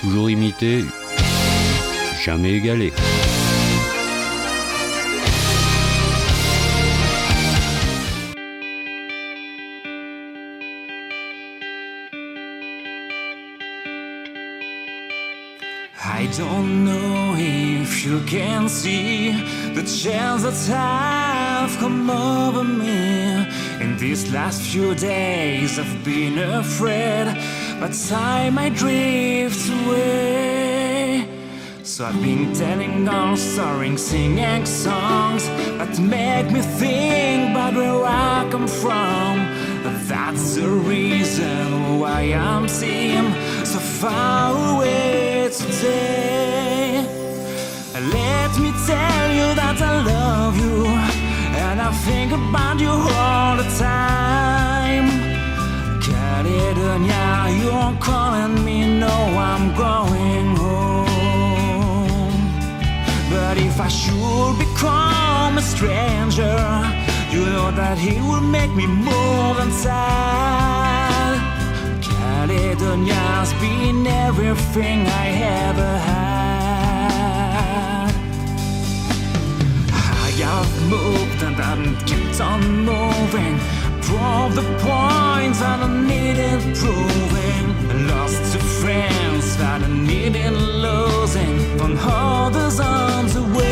[0.00, 0.84] Toujours imité,
[2.24, 2.92] jamais égalé.
[16.04, 19.30] I don't know if you can see
[19.72, 23.15] the chance that have come over me.
[23.98, 27.34] These last few days, I've been afraid,
[27.80, 31.26] but time might drift away.
[31.82, 35.48] So I've been telling all stories, singing songs
[35.78, 39.56] that make me think about where I come from.
[40.08, 43.32] That's the reason why I'm seeing
[43.64, 47.04] so far away today.
[47.94, 50.84] Let me tell you that I love you,
[51.78, 55.08] and I think about you all the time.
[56.00, 57.26] Caledonia,
[57.60, 59.16] you're calling me, no,
[59.50, 61.06] I'm going home.
[63.30, 66.56] But if I should become a stranger,
[67.30, 71.36] you know that he will make me more than sad.
[72.00, 75.26] Caledonia's been everything I
[75.68, 76.45] ever had.
[80.56, 83.58] I have moved and I've kept on moving.
[84.08, 87.66] Prove the points that I needed proving.
[88.08, 91.58] Lost to friends that I needed losing.
[91.76, 93.68] From others arms away.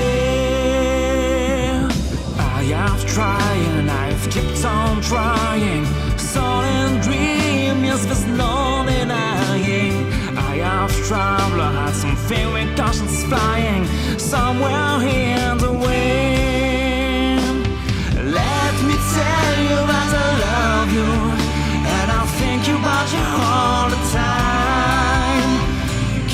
[2.36, 5.86] I have tried and I've kept on trying.
[6.18, 10.12] Stolen dream, yes, there's no denying.
[10.36, 12.16] I have traveled, had some
[12.52, 13.86] with cautions flying
[14.18, 16.63] somewhere in the wind.
[19.14, 21.10] Tell you that I love you,
[21.96, 25.52] and I think about you all the time.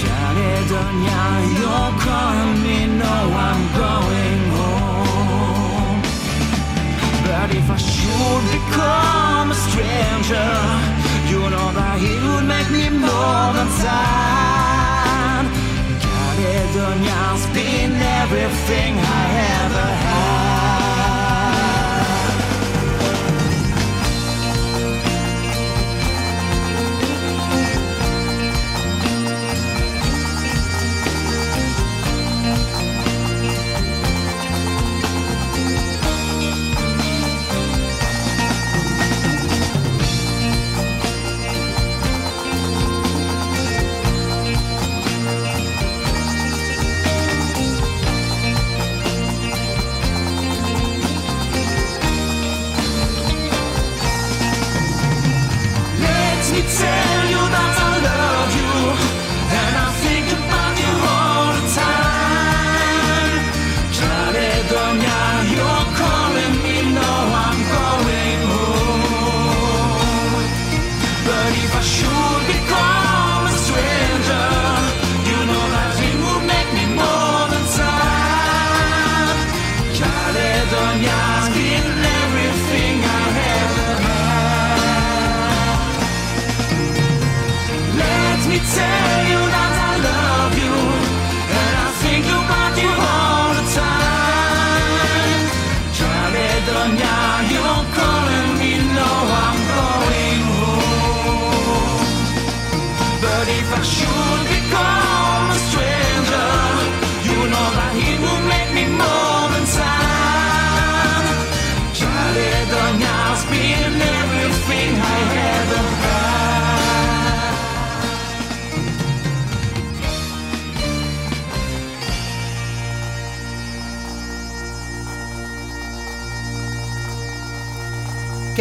[0.00, 1.22] Caledonia,
[1.60, 3.16] you're calling me, no,
[3.48, 6.00] I'm going home.
[7.26, 10.50] But if I should become a stranger,
[11.30, 15.44] you know that he would make me more than sad.
[16.00, 17.92] Caledonia's been
[18.22, 19.24] everything I
[19.60, 20.39] ever had.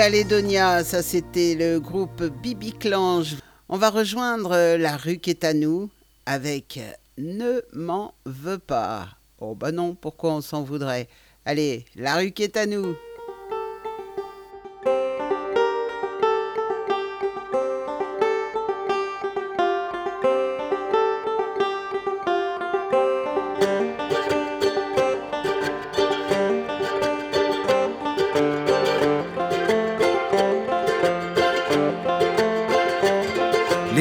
[0.10, 3.36] Calédonia, ça c'était le groupe Bibi Clange.
[3.70, 5.92] On va rejoindre euh, la rue qui est à nous
[6.26, 9.10] avec euh, Ne m'en veux pas.
[9.40, 11.08] Oh bah non, pourquoi on s'en voudrait?
[11.46, 12.96] Allez, la rue qui est à nous.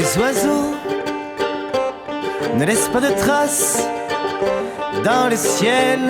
[0.08, 0.74] Les oiseaux
[2.56, 3.86] ne laissent pas de traces
[5.04, 6.00] dans le ciel.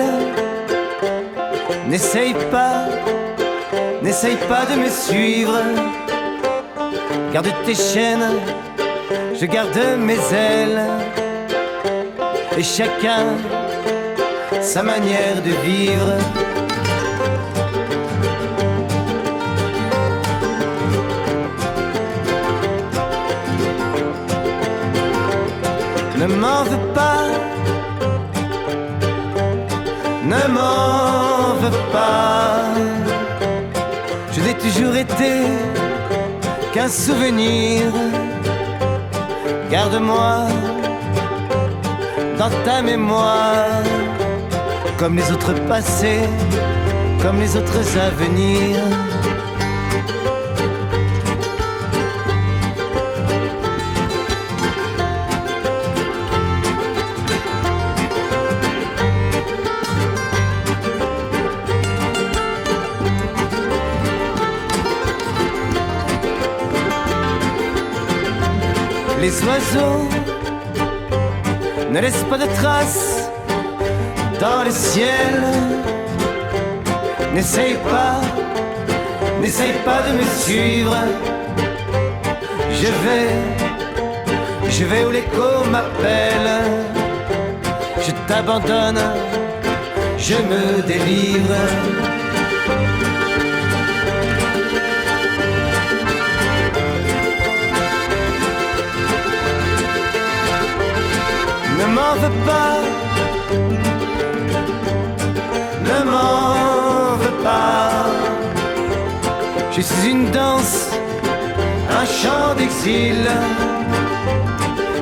[1.85, 2.85] N'essaye pas,
[4.01, 5.57] n'essaye pas de me suivre.
[7.33, 8.39] Garde tes chaînes,
[9.37, 10.81] je garde mes ailes.
[12.57, 13.25] Et chacun
[14.61, 16.48] sa manière de vivre.
[26.19, 27.27] Ne m'en veux pas,
[30.23, 32.19] ne m'en veux pas.
[34.55, 35.31] toujours été
[36.73, 37.83] qu'un souvenir.
[39.71, 40.47] Garde-moi
[42.37, 43.83] dans ta mémoire,
[44.97, 46.27] comme les autres passés,
[47.21, 49.08] comme les autres avenirs.
[69.29, 70.09] Les oiseaux
[71.91, 73.29] ne laissent pas de traces
[74.39, 75.35] dans le ciel.
[77.35, 78.21] N'essaye pas,
[79.39, 80.97] n'essaye pas de me suivre.
[82.71, 83.29] Je vais,
[84.67, 86.51] je vais où l'écho m'appelle.
[88.01, 89.03] Je t'abandonne,
[90.17, 91.98] je me délivre.
[102.21, 102.75] Veux pas,
[105.89, 108.05] ne m'en veux pas.
[109.71, 110.89] Je suis une danse,
[111.89, 113.21] un chant d'exil.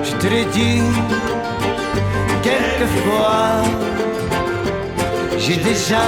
[0.03, 0.81] Je te l'ai dit
[2.43, 3.63] quelquefois.
[5.37, 6.05] J'ai déjà,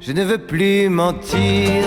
[0.00, 1.82] je ne veux plus mentir.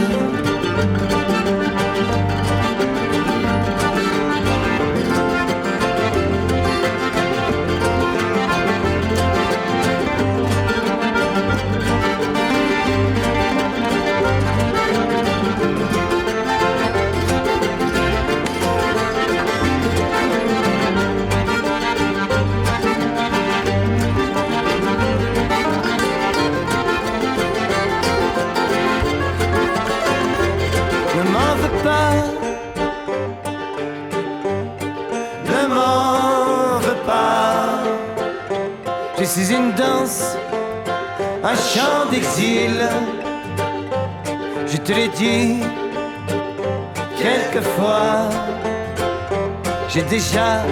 [50.00, 50.64] J'ai déjà,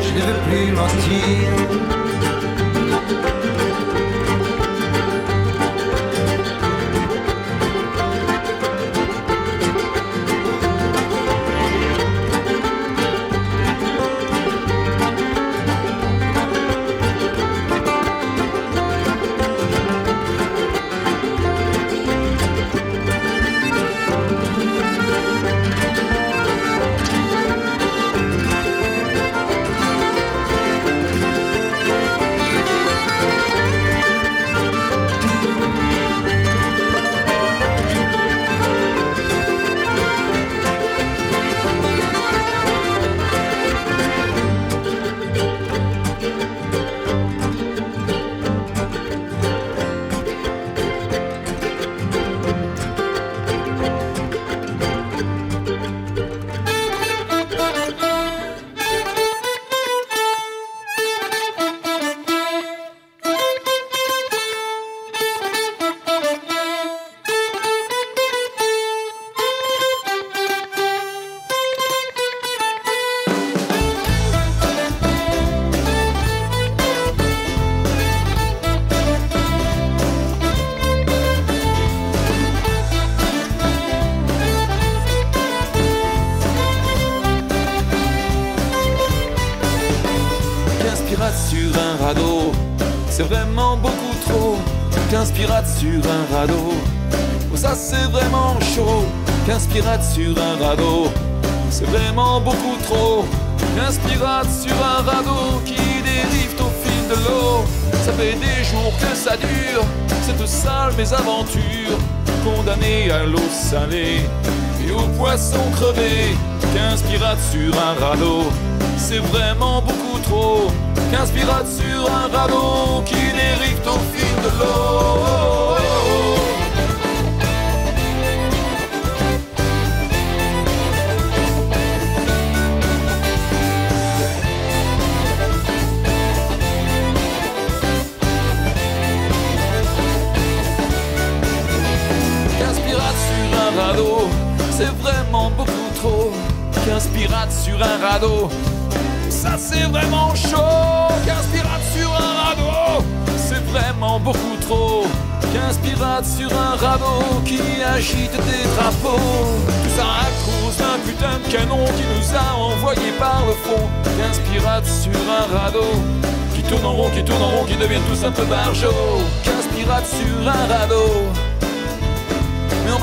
[0.00, 2.05] je ne veux plus mentir.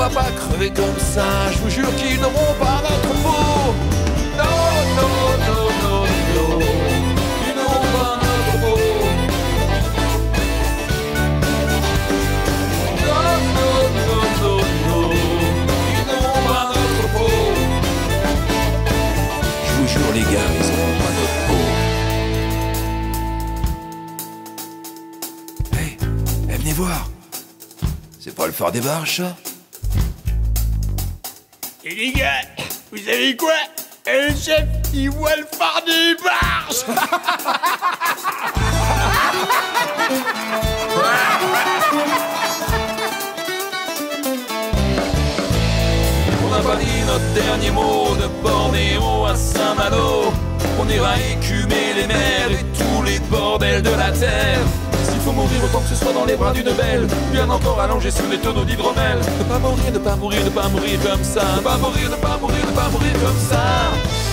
[0.08, 3.74] Va pas crever comme ça, je vous jure qu'ils n'auront pas notre peau.
[4.36, 4.44] Non,
[4.96, 5.08] non,
[5.46, 6.02] non, non,
[6.34, 6.60] non,
[7.48, 8.78] ils n'auront pas notre peau.
[13.06, 13.24] Non,
[13.56, 13.76] non,
[14.08, 14.58] non, non,
[14.88, 15.06] non,
[15.90, 17.34] ils n'auront pas notre peau.
[19.66, 21.62] Je vous jure les gars, ils n'auront pas notre peau.
[25.78, 25.90] Hey,
[26.50, 27.00] hey, venez voir.
[28.20, 29.36] C'est pas le phare des barges, ça?
[31.96, 32.40] Et les gars,
[32.90, 33.52] vous savez quoi?
[34.06, 35.44] Le chef, il voit le
[35.86, 36.84] des barges
[46.44, 50.32] On n'a pas dit notre dernier mot de Bornéo à Saint-Malo.
[50.80, 54.66] On ira écumer les mers et tous les bordels de la terre.
[55.24, 58.26] Faut mourir autant que ce soit dans les bras d'une belle, bien encore allongé sur
[58.30, 59.18] les tonneaux d'hydromel.
[59.38, 61.40] Ne pas mourir, ne pas mourir, ne pas mourir comme ça.
[61.56, 64.23] Ne pas mourir, ne pas mourir, ne pas mourir comme ça.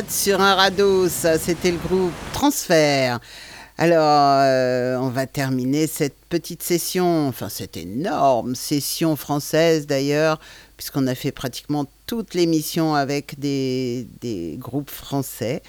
[0.00, 3.20] 15 pirates sur un radeau, ça c'était le groupe Transfert.
[3.76, 10.38] Alors, euh, on va terminer cette petite session, enfin cette énorme session française d'ailleurs,
[10.76, 14.06] puisqu'on a fait pratiquement toute l'émission avec des,
[14.58, 15.62] groupes français,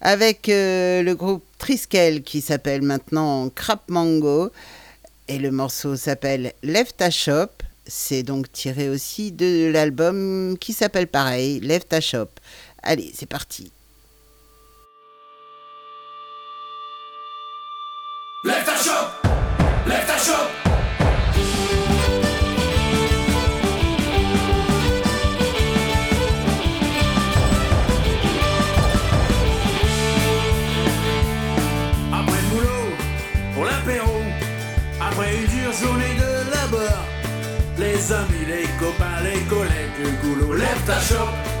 [0.00, 4.50] avec euh, le groupe Triskel qui s'appelle maintenant Crap Mango,
[5.28, 7.48] et le morceau s'appelle Left Ta Shop.
[7.86, 12.28] C'est donc tiré aussi de l'album qui s'appelle pareil, Left Ta Shop.
[12.90, 13.70] Allez, c'est parti.
[18.44, 19.26] Lève ta chope
[19.86, 20.48] Lève ta chope
[32.10, 32.68] Après le boulot,
[33.52, 34.22] pour l'apéro,
[34.98, 37.04] après une dure journée de labeur,
[37.78, 41.57] les amis, les copains, les collègues du goulot, lève ta chope.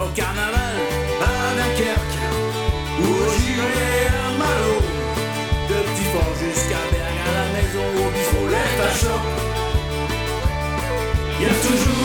[0.00, 0.76] Au carnaval,
[1.20, 2.18] à Dunkerque,
[3.00, 4.76] ou au gilet à Malo,
[5.68, 6.08] de petit
[6.40, 8.48] jusqu'à Berg à la maison, au bistrot,
[8.78, 9.28] ta chope.
[11.38, 11.99] Y a toujours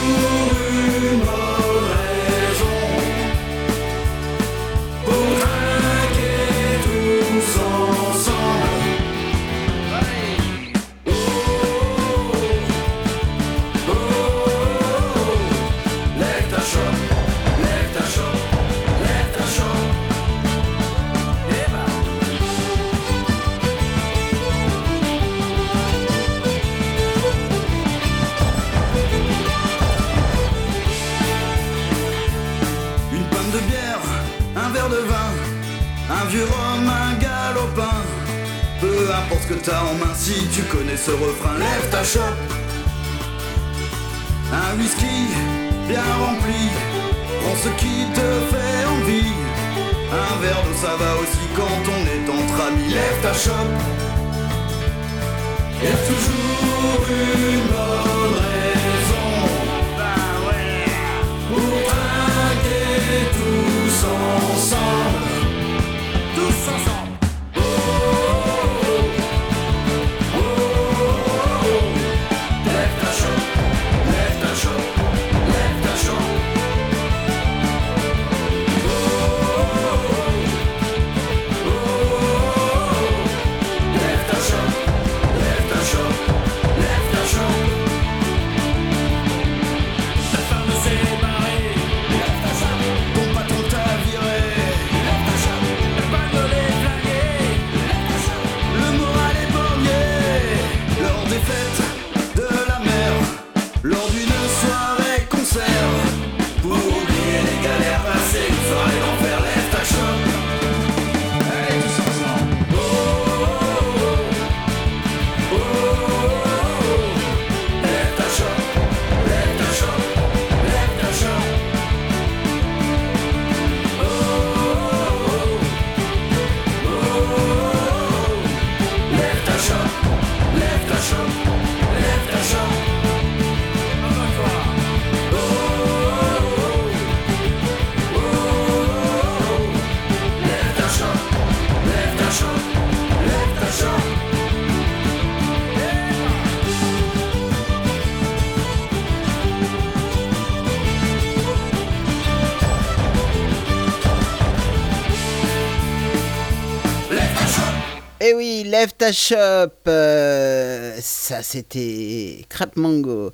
[158.78, 159.72] lève ta shop.
[159.88, 163.32] euh, ça, c'était Crap Mango.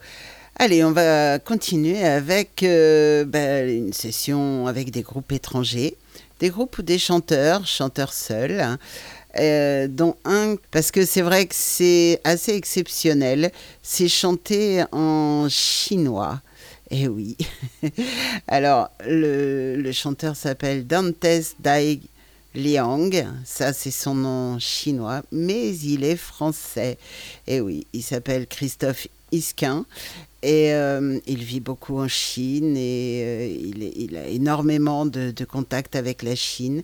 [0.55, 5.97] Allez, on va continuer avec euh, ben, une session avec des groupes étrangers,
[6.39, 8.77] des groupes ou des chanteurs, chanteurs seuls, hein,
[9.39, 13.51] euh, dont un, parce que c'est vrai que c'est assez exceptionnel,
[13.81, 16.39] c'est chanté en chinois.
[16.91, 17.35] Eh oui.
[18.47, 21.25] Alors, le, le chanteur s'appelle Dantes
[21.59, 21.99] Dai
[22.53, 23.09] Liang,
[23.45, 26.97] ça c'est son nom chinois, mais il est français.
[27.47, 29.85] Et oui, il s'appelle Christophe Isquin
[30.43, 35.95] et euh, il vit beaucoup en Chine et euh, il, a énormément de, de contacts
[35.95, 36.81] avec la Chine.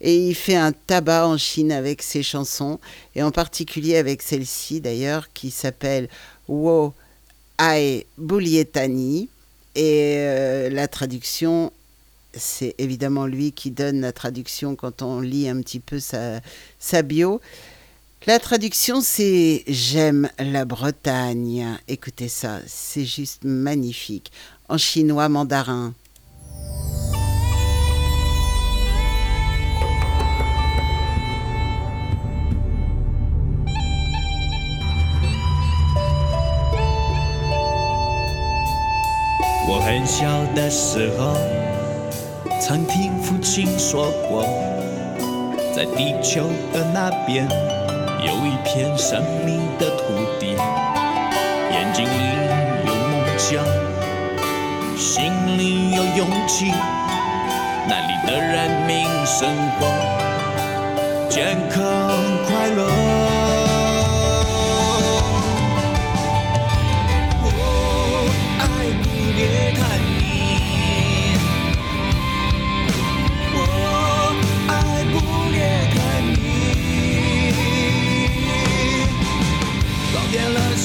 [0.00, 2.80] Et il fait un tabac en Chine avec ses chansons
[3.14, 6.08] et en particulier avec celle-ci d'ailleurs qui s'appelle
[6.48, 6.94] Wo
[7.60, 9.28] Ai Bulietani.
[9.76, 11.70] Et euh, la traduction
[12.36, 17.40] c'est évidemment lui qui donne la traduction quand on lit un petit peu sa, bio.
[18.26, 21.78] La traduction, c'est J'aime la Bretagne.
[21.88, 24.32] Écoutez ça, c'est juste magnifique.
[24.68, 25.94] En chinois mandarin.
[42.56, 44.42] 我很小的时候，曾听父亲说过，
[45.74, 47.46] 在地球的那边
[48.24, 50.02] 有一片神秘的土
[50.40, 50.56] 地，
[51.70, 52.08] 眼睛里
[52.86, 53.64] 有梦想，
[54.96, 56.72] 心里有勇气，
[57.88, 59.86] 那里的人民生活
[61.28, 61.82] 健康
[62.46, 63.45] 快乐。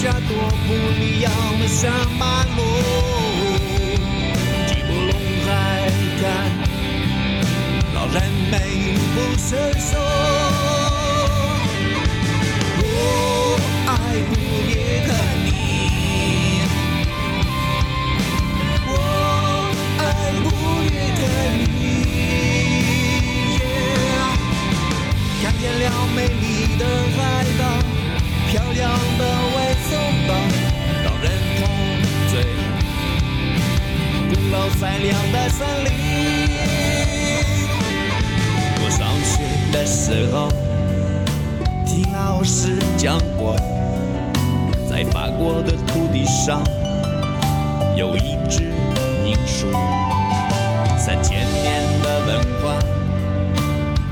[0.01, 0.35] 下多
[0.67, 2.59] 不一样的山马路，
[4.65, 5.13] 吉布隆
[5.45, 5.47] 海
[6.19, 6.25] 滩，
[7.93, 8.15] 老人
[8.49, 8.53] 美
[9.13, 9.49] 不胜
[9.79, 9.89] 收。
[12.81, 12.83] 我
[13.85, 13.89] 爱
[14.27, 14.31] 不
[14.65, 14.73] 列
[15.05, 15.09] 看
[15.45, 15.47] 你。
[18.87, 18.89] 我
[19.99, 20.01] 爱
[20.41, 20.45] 不
[20.89, 21.23] 列看
[21.77, 21.79] 你。
[25.43, 26.43] 看见了美丽
[26.79, 26.81] 的
[27.15, 27.19] 海
[27.59, 27.61] 岛，
[28.49, 28.81] 漂亮
[29.19, 29.21] 的
[30.31, 30.37] 维松岛，
[31.03, 31.25] 老人
[31.59, 31.61] 陶
[32.29, 32.33] 醉，
[34.29, 35.91] 古老善良的森林。
[38.83, 39.33] 我上学
[39.71, 40.47] 的时候，
[41.85, 43.55] 听老师讲过，
[44.89, 46.61] 在法国的土地上。
[47.97, 48.63] 有一只
[49.25, 49.67] 银树，
[50.97, 52.79] 三千年的文化，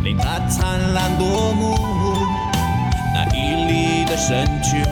[0.04, 1.78] 令它灿烂夺目。
[3.14, 4.84] 那屹立的身躯，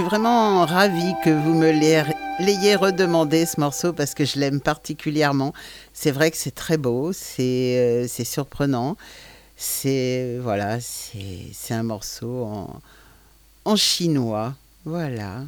[0.00, 5.52] suis vraiment ravie que vous me l'ayez redemandé ce morceau parce que je l'aime particulièrement.
[5.92, 8.96] C'est vrai que c'est très beau, c'est euh, surprenant.
[9.58, 12.80] C'est voilà, c'est un morceau en,
[13.66, 14.54] en chinois.
[14.86, 15.42] Voilà.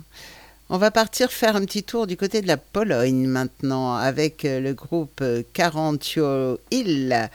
[0.69, 4.61] On va partir faire un petit tour du côté de la Pologne maintenant avec euh,
[4.61, 7.31] le groupe euh, Carantio Hill.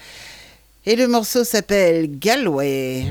[0.86, 3.06] Et le morceau s'appelle Galway.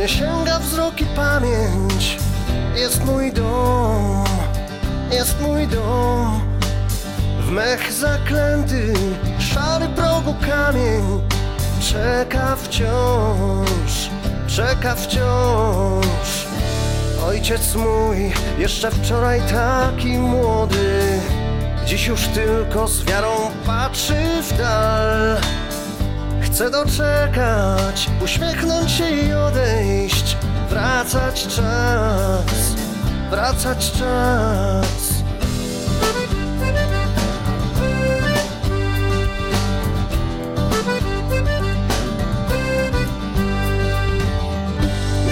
[0.00, 2.18] mnie sięga wzrok i pamięć.
[2.76, 4.24] Jest mój dom,
[5.12, 6.40] jest mój dom.
[7.40, 8.94] W mech zaklęty,
[9.38, 11.20] szary progu kamień.
[11.80, 14.10] Czeka wciąż,
[14.46, 16.46] czeka wciąż.
[17.26, 21.20] Ojciec mój, jeszcze wczoraj taki młody.
[21.86, 25.36] Dziś już tylko z wiarą patrzy w dal.
[26.52, 30.36] Chcę doczekać, uśmiechnąć się i odejść.
[30.70, 32.44] Wracać czas,
[33.30, 35.22] wracać czas.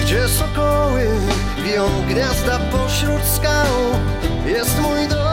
[0.01, 1.07] Gdzie sokoły
[1.65, 3.75] biją gniazda pośród skał?
[4.45, 5.28] Jest mój dom.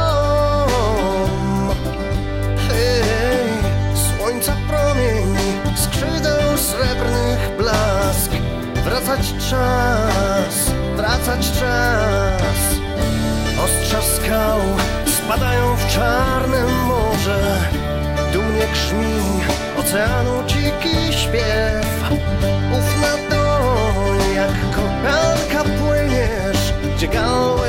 [9.06, 12.58] Wracać czas, wracać czas.
[13.64, 14.60] Ostrza skał
[15.06, 17.70] spadają w czarne morze.
[18.32, 19.40] Dumnie grzmi
[19.78, 22.10] oceanu dziki śpiew.
[22.78, 27.65] Uf na dłoń jak kochanka płyniesz Gdzie Galway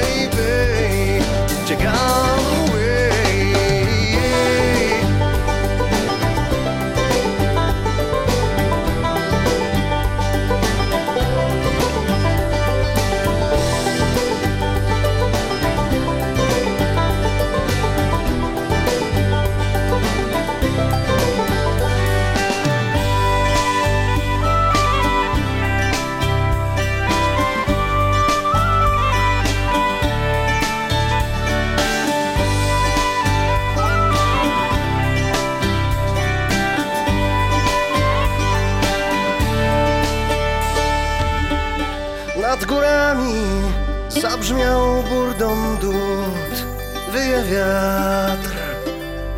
[44.48, 46.66] zabrzmiał burdon dud.
[47.12, 48.52] Wyje wiatr,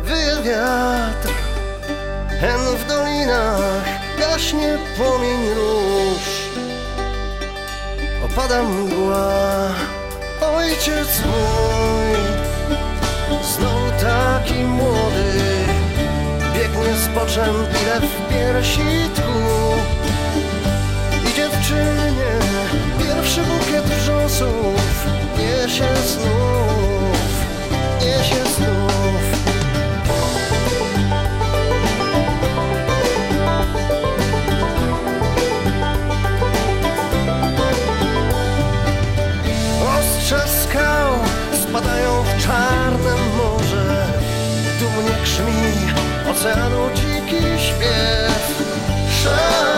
[0.02, 1.28] wyje wiatr.
[2.40, 3.84] Hen w dolinach
[4.18, 6.26] gaśnie płomień róż.
[8.24, 9.68] Opada mgła,
[10.56, 12.20] ojciec mój.
[13.56, 15.32] Znowu taki młody
[16.54, 19.30] Biegnie z poczem ile w piersi tchu
[21.30, 22.32] i dziewczynie
[22.98, 23.69] pierwszy bukiet
[24.40, 25.06] wrzosów
[25.38, 27.18] niesie znów,
[28.00, 29.22] niesie znów.
[39.98, 41.12] Ostrze skał
[41.62, 44.06] spadają w czarne morze,
[44.80, 45.92] dumnie grzmi
[46.30, 48.62] oceanu dziki śpiew.
[49.22, 49.69] Szalom,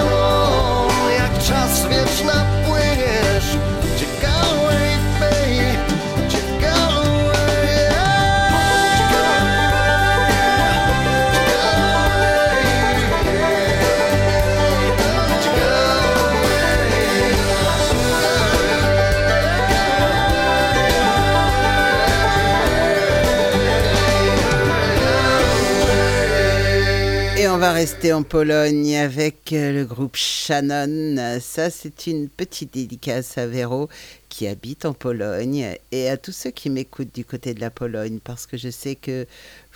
[27.72, 31.38] rester en Pologne avec euh, le groupe Shannon.
[31.40, 33.88] Ça, c'est une petite dédicace à Véro
[34.28, 38.18] qui habite en Pologne et à tous ceux qui m'écoutent du côté de la Pologne
[38.22, 39.26] parce que je sais que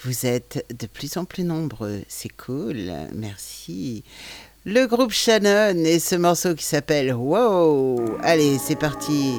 [0.05, 2.02] vous êtes de plus en plus nombreux.
[2.09, 2.93] C'est cool.
[3.14, 4.05] Merci.
[4.64, 8.18] Le groupe Shannon et ce morceau qui s'appelle Wow.
[8.23, 9.35] Allez, c'est parti.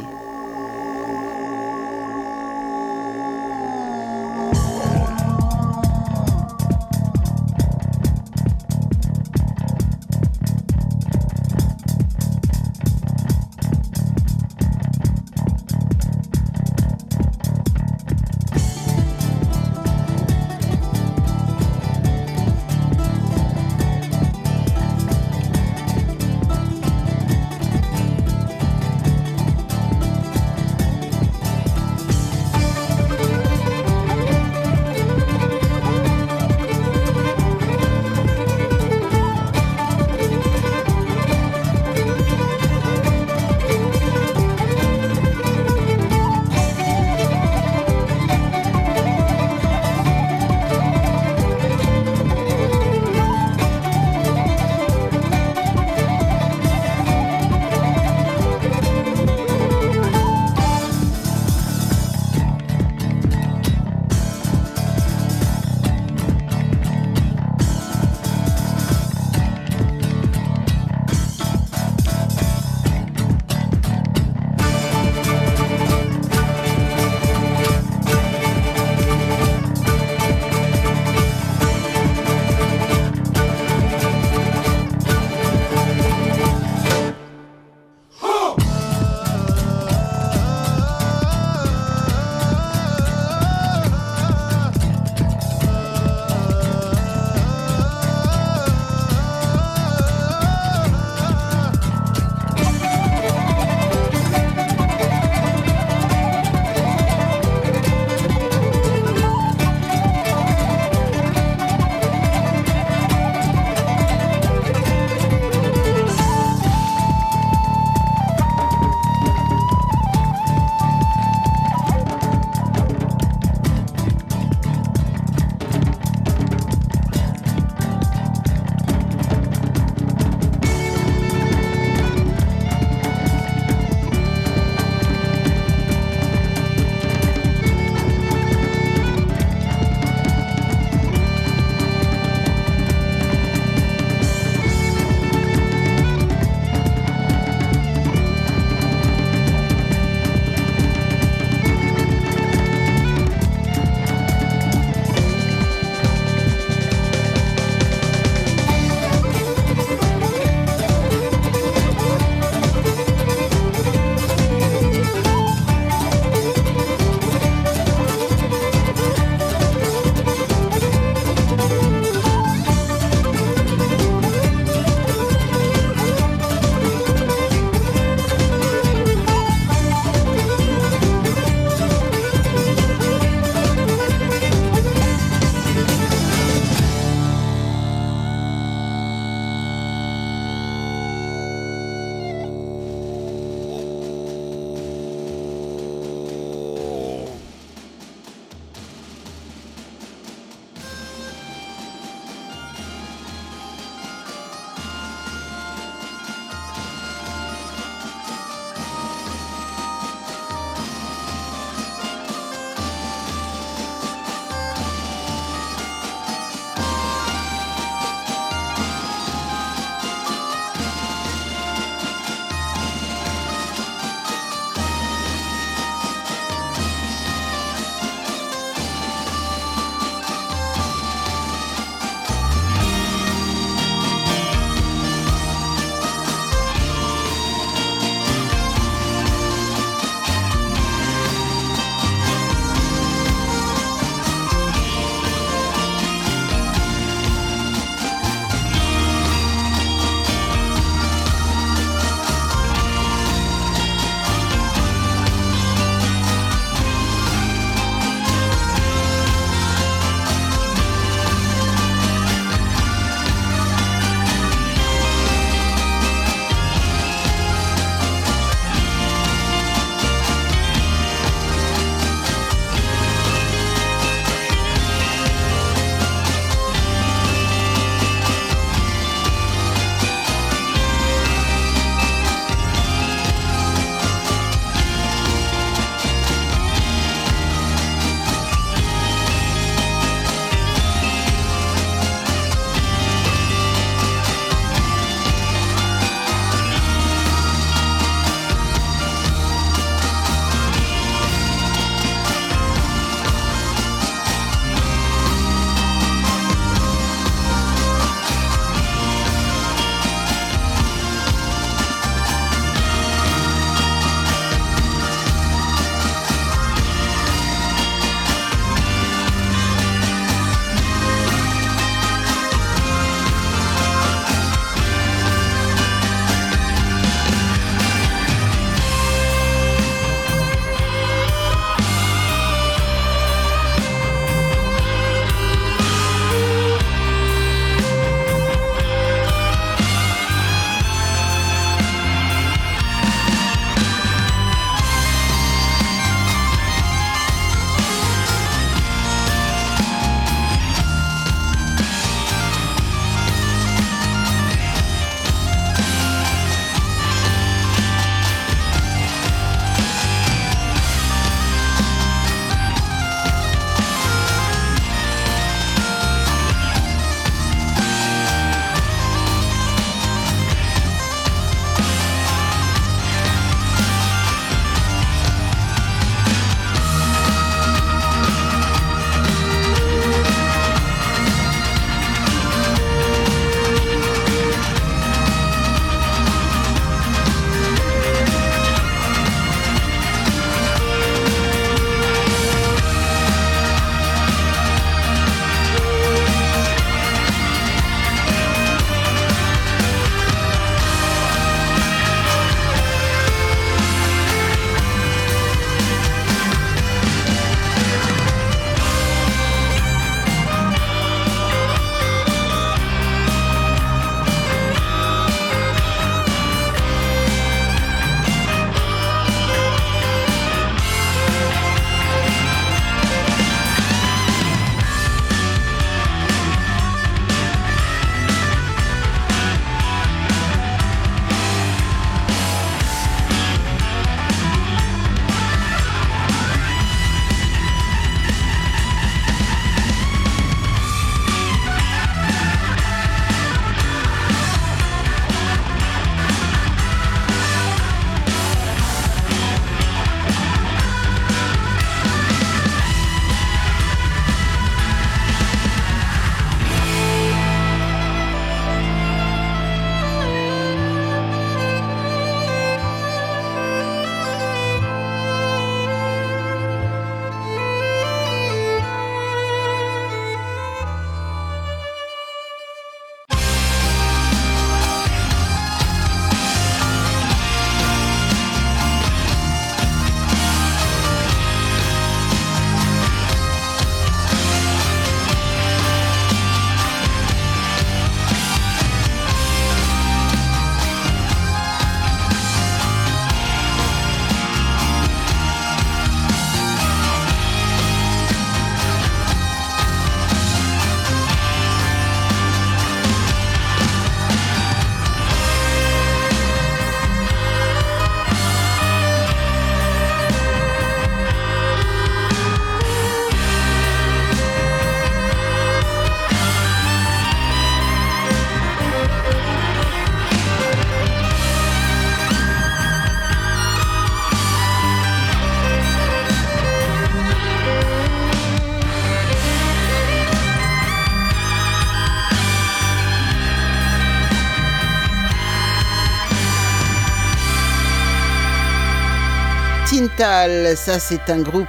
[540.18, 541.68] Ça c'est un groupe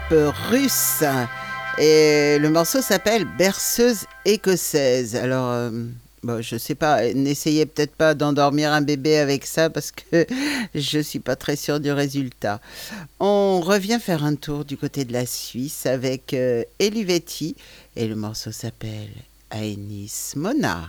[0.50, 1.04] russe.
[1.78, 5.16] Et le morceau s'appelle Berceuse écossaise.
[5.16, 5.70] Alors, euh,
[6.22, 10.26] bon, je sais pas, n'essayez peut-être pas d'endormir un bébé avec ça parce que
[10.74, 12.62] je suis pas très sûre du résultat.
[13.20, 17.54] On revient faire un tour du côté de la Suisse avec euh, Elivetti
[17.96, 19.12] et le morceau s'appelle
[19.50, 20.88] Aenis Mona.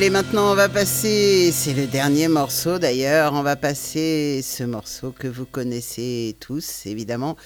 [0.00, 5.12] Allez, maintenant on va passer, c'est le dernier morceau d'ailleurs, on va passer ce morceau
[5.12, 7.36] que vous connaissez tous évidemment,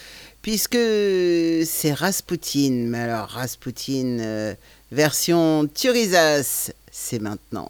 [0.40, 2.86] puisque c'est Rasputin.
[2.86, 4.54] Mais alors Rasputin euh,
[4.92, 7.66] version Turisas, c'est maintenant.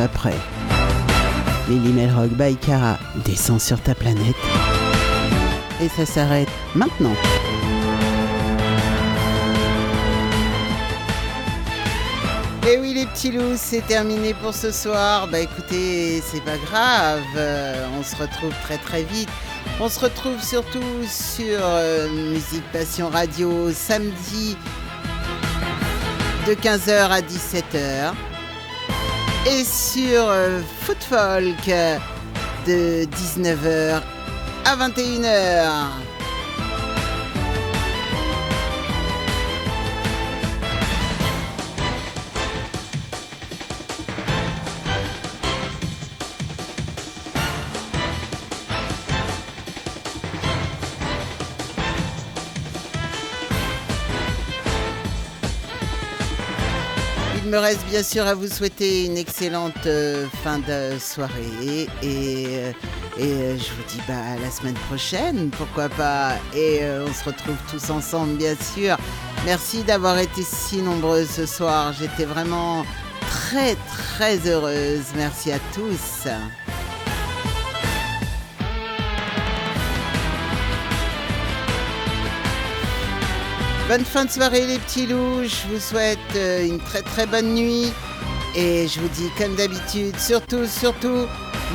[0.00, 0.40] pas prêt.
[1.68, 4.36] Lily Melrock by Cara descend sur ta planète.
[5.82, 7.12] Et ça s'arrête maintenant.
[12.66, 15.28] Et oui les petits loups, c'est terminé pour ce soir.
[15.28, 19.28] Bah écoutez, c'est pas grave, euh, on se retrouve très très vite.
[19.80, 24.56] On se retrouve surtout sur euh, Musique Passion Radio samedi
[26.46, 28.14] de 15h à 17h
[29.46, 31.98] et sur euh, Footfolk euh,
[32.66, 34.00] de 19h
[34.64, 36.09] à 21h.
[57.70, 62.72] reste bien sûr à vous souhaiter une excellente euh, fin de soirée et, euh,
[63.20, 66.32] euh, je vous dis bah, à la semaine prochaine, pourquoi pas.
[66.56, 68.96] Et on se retrouve tous ensemble, bien sûr.
[69.44, 71.92] Merci d'avoir été si nombreux ce soir.
[71.92, 72.84] J'étais vraiment
[73.20, 75.04] très très heureuse.
[75.14, 76.26] Merci à tous.
[83.90, 87.54] Bonne fin de soirée les petits loups, je vous souhaite euh, une très très bonne
[87.54, 87.92] nuit.
[88.54, 91.26] Et je vous dis comme d'habitude, surtout, surtout,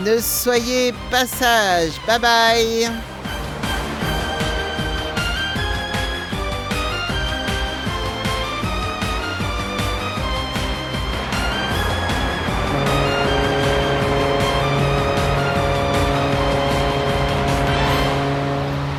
[0.05, 1.99] ne soyez pas sages.
[2.07, 3.14] Bye bye.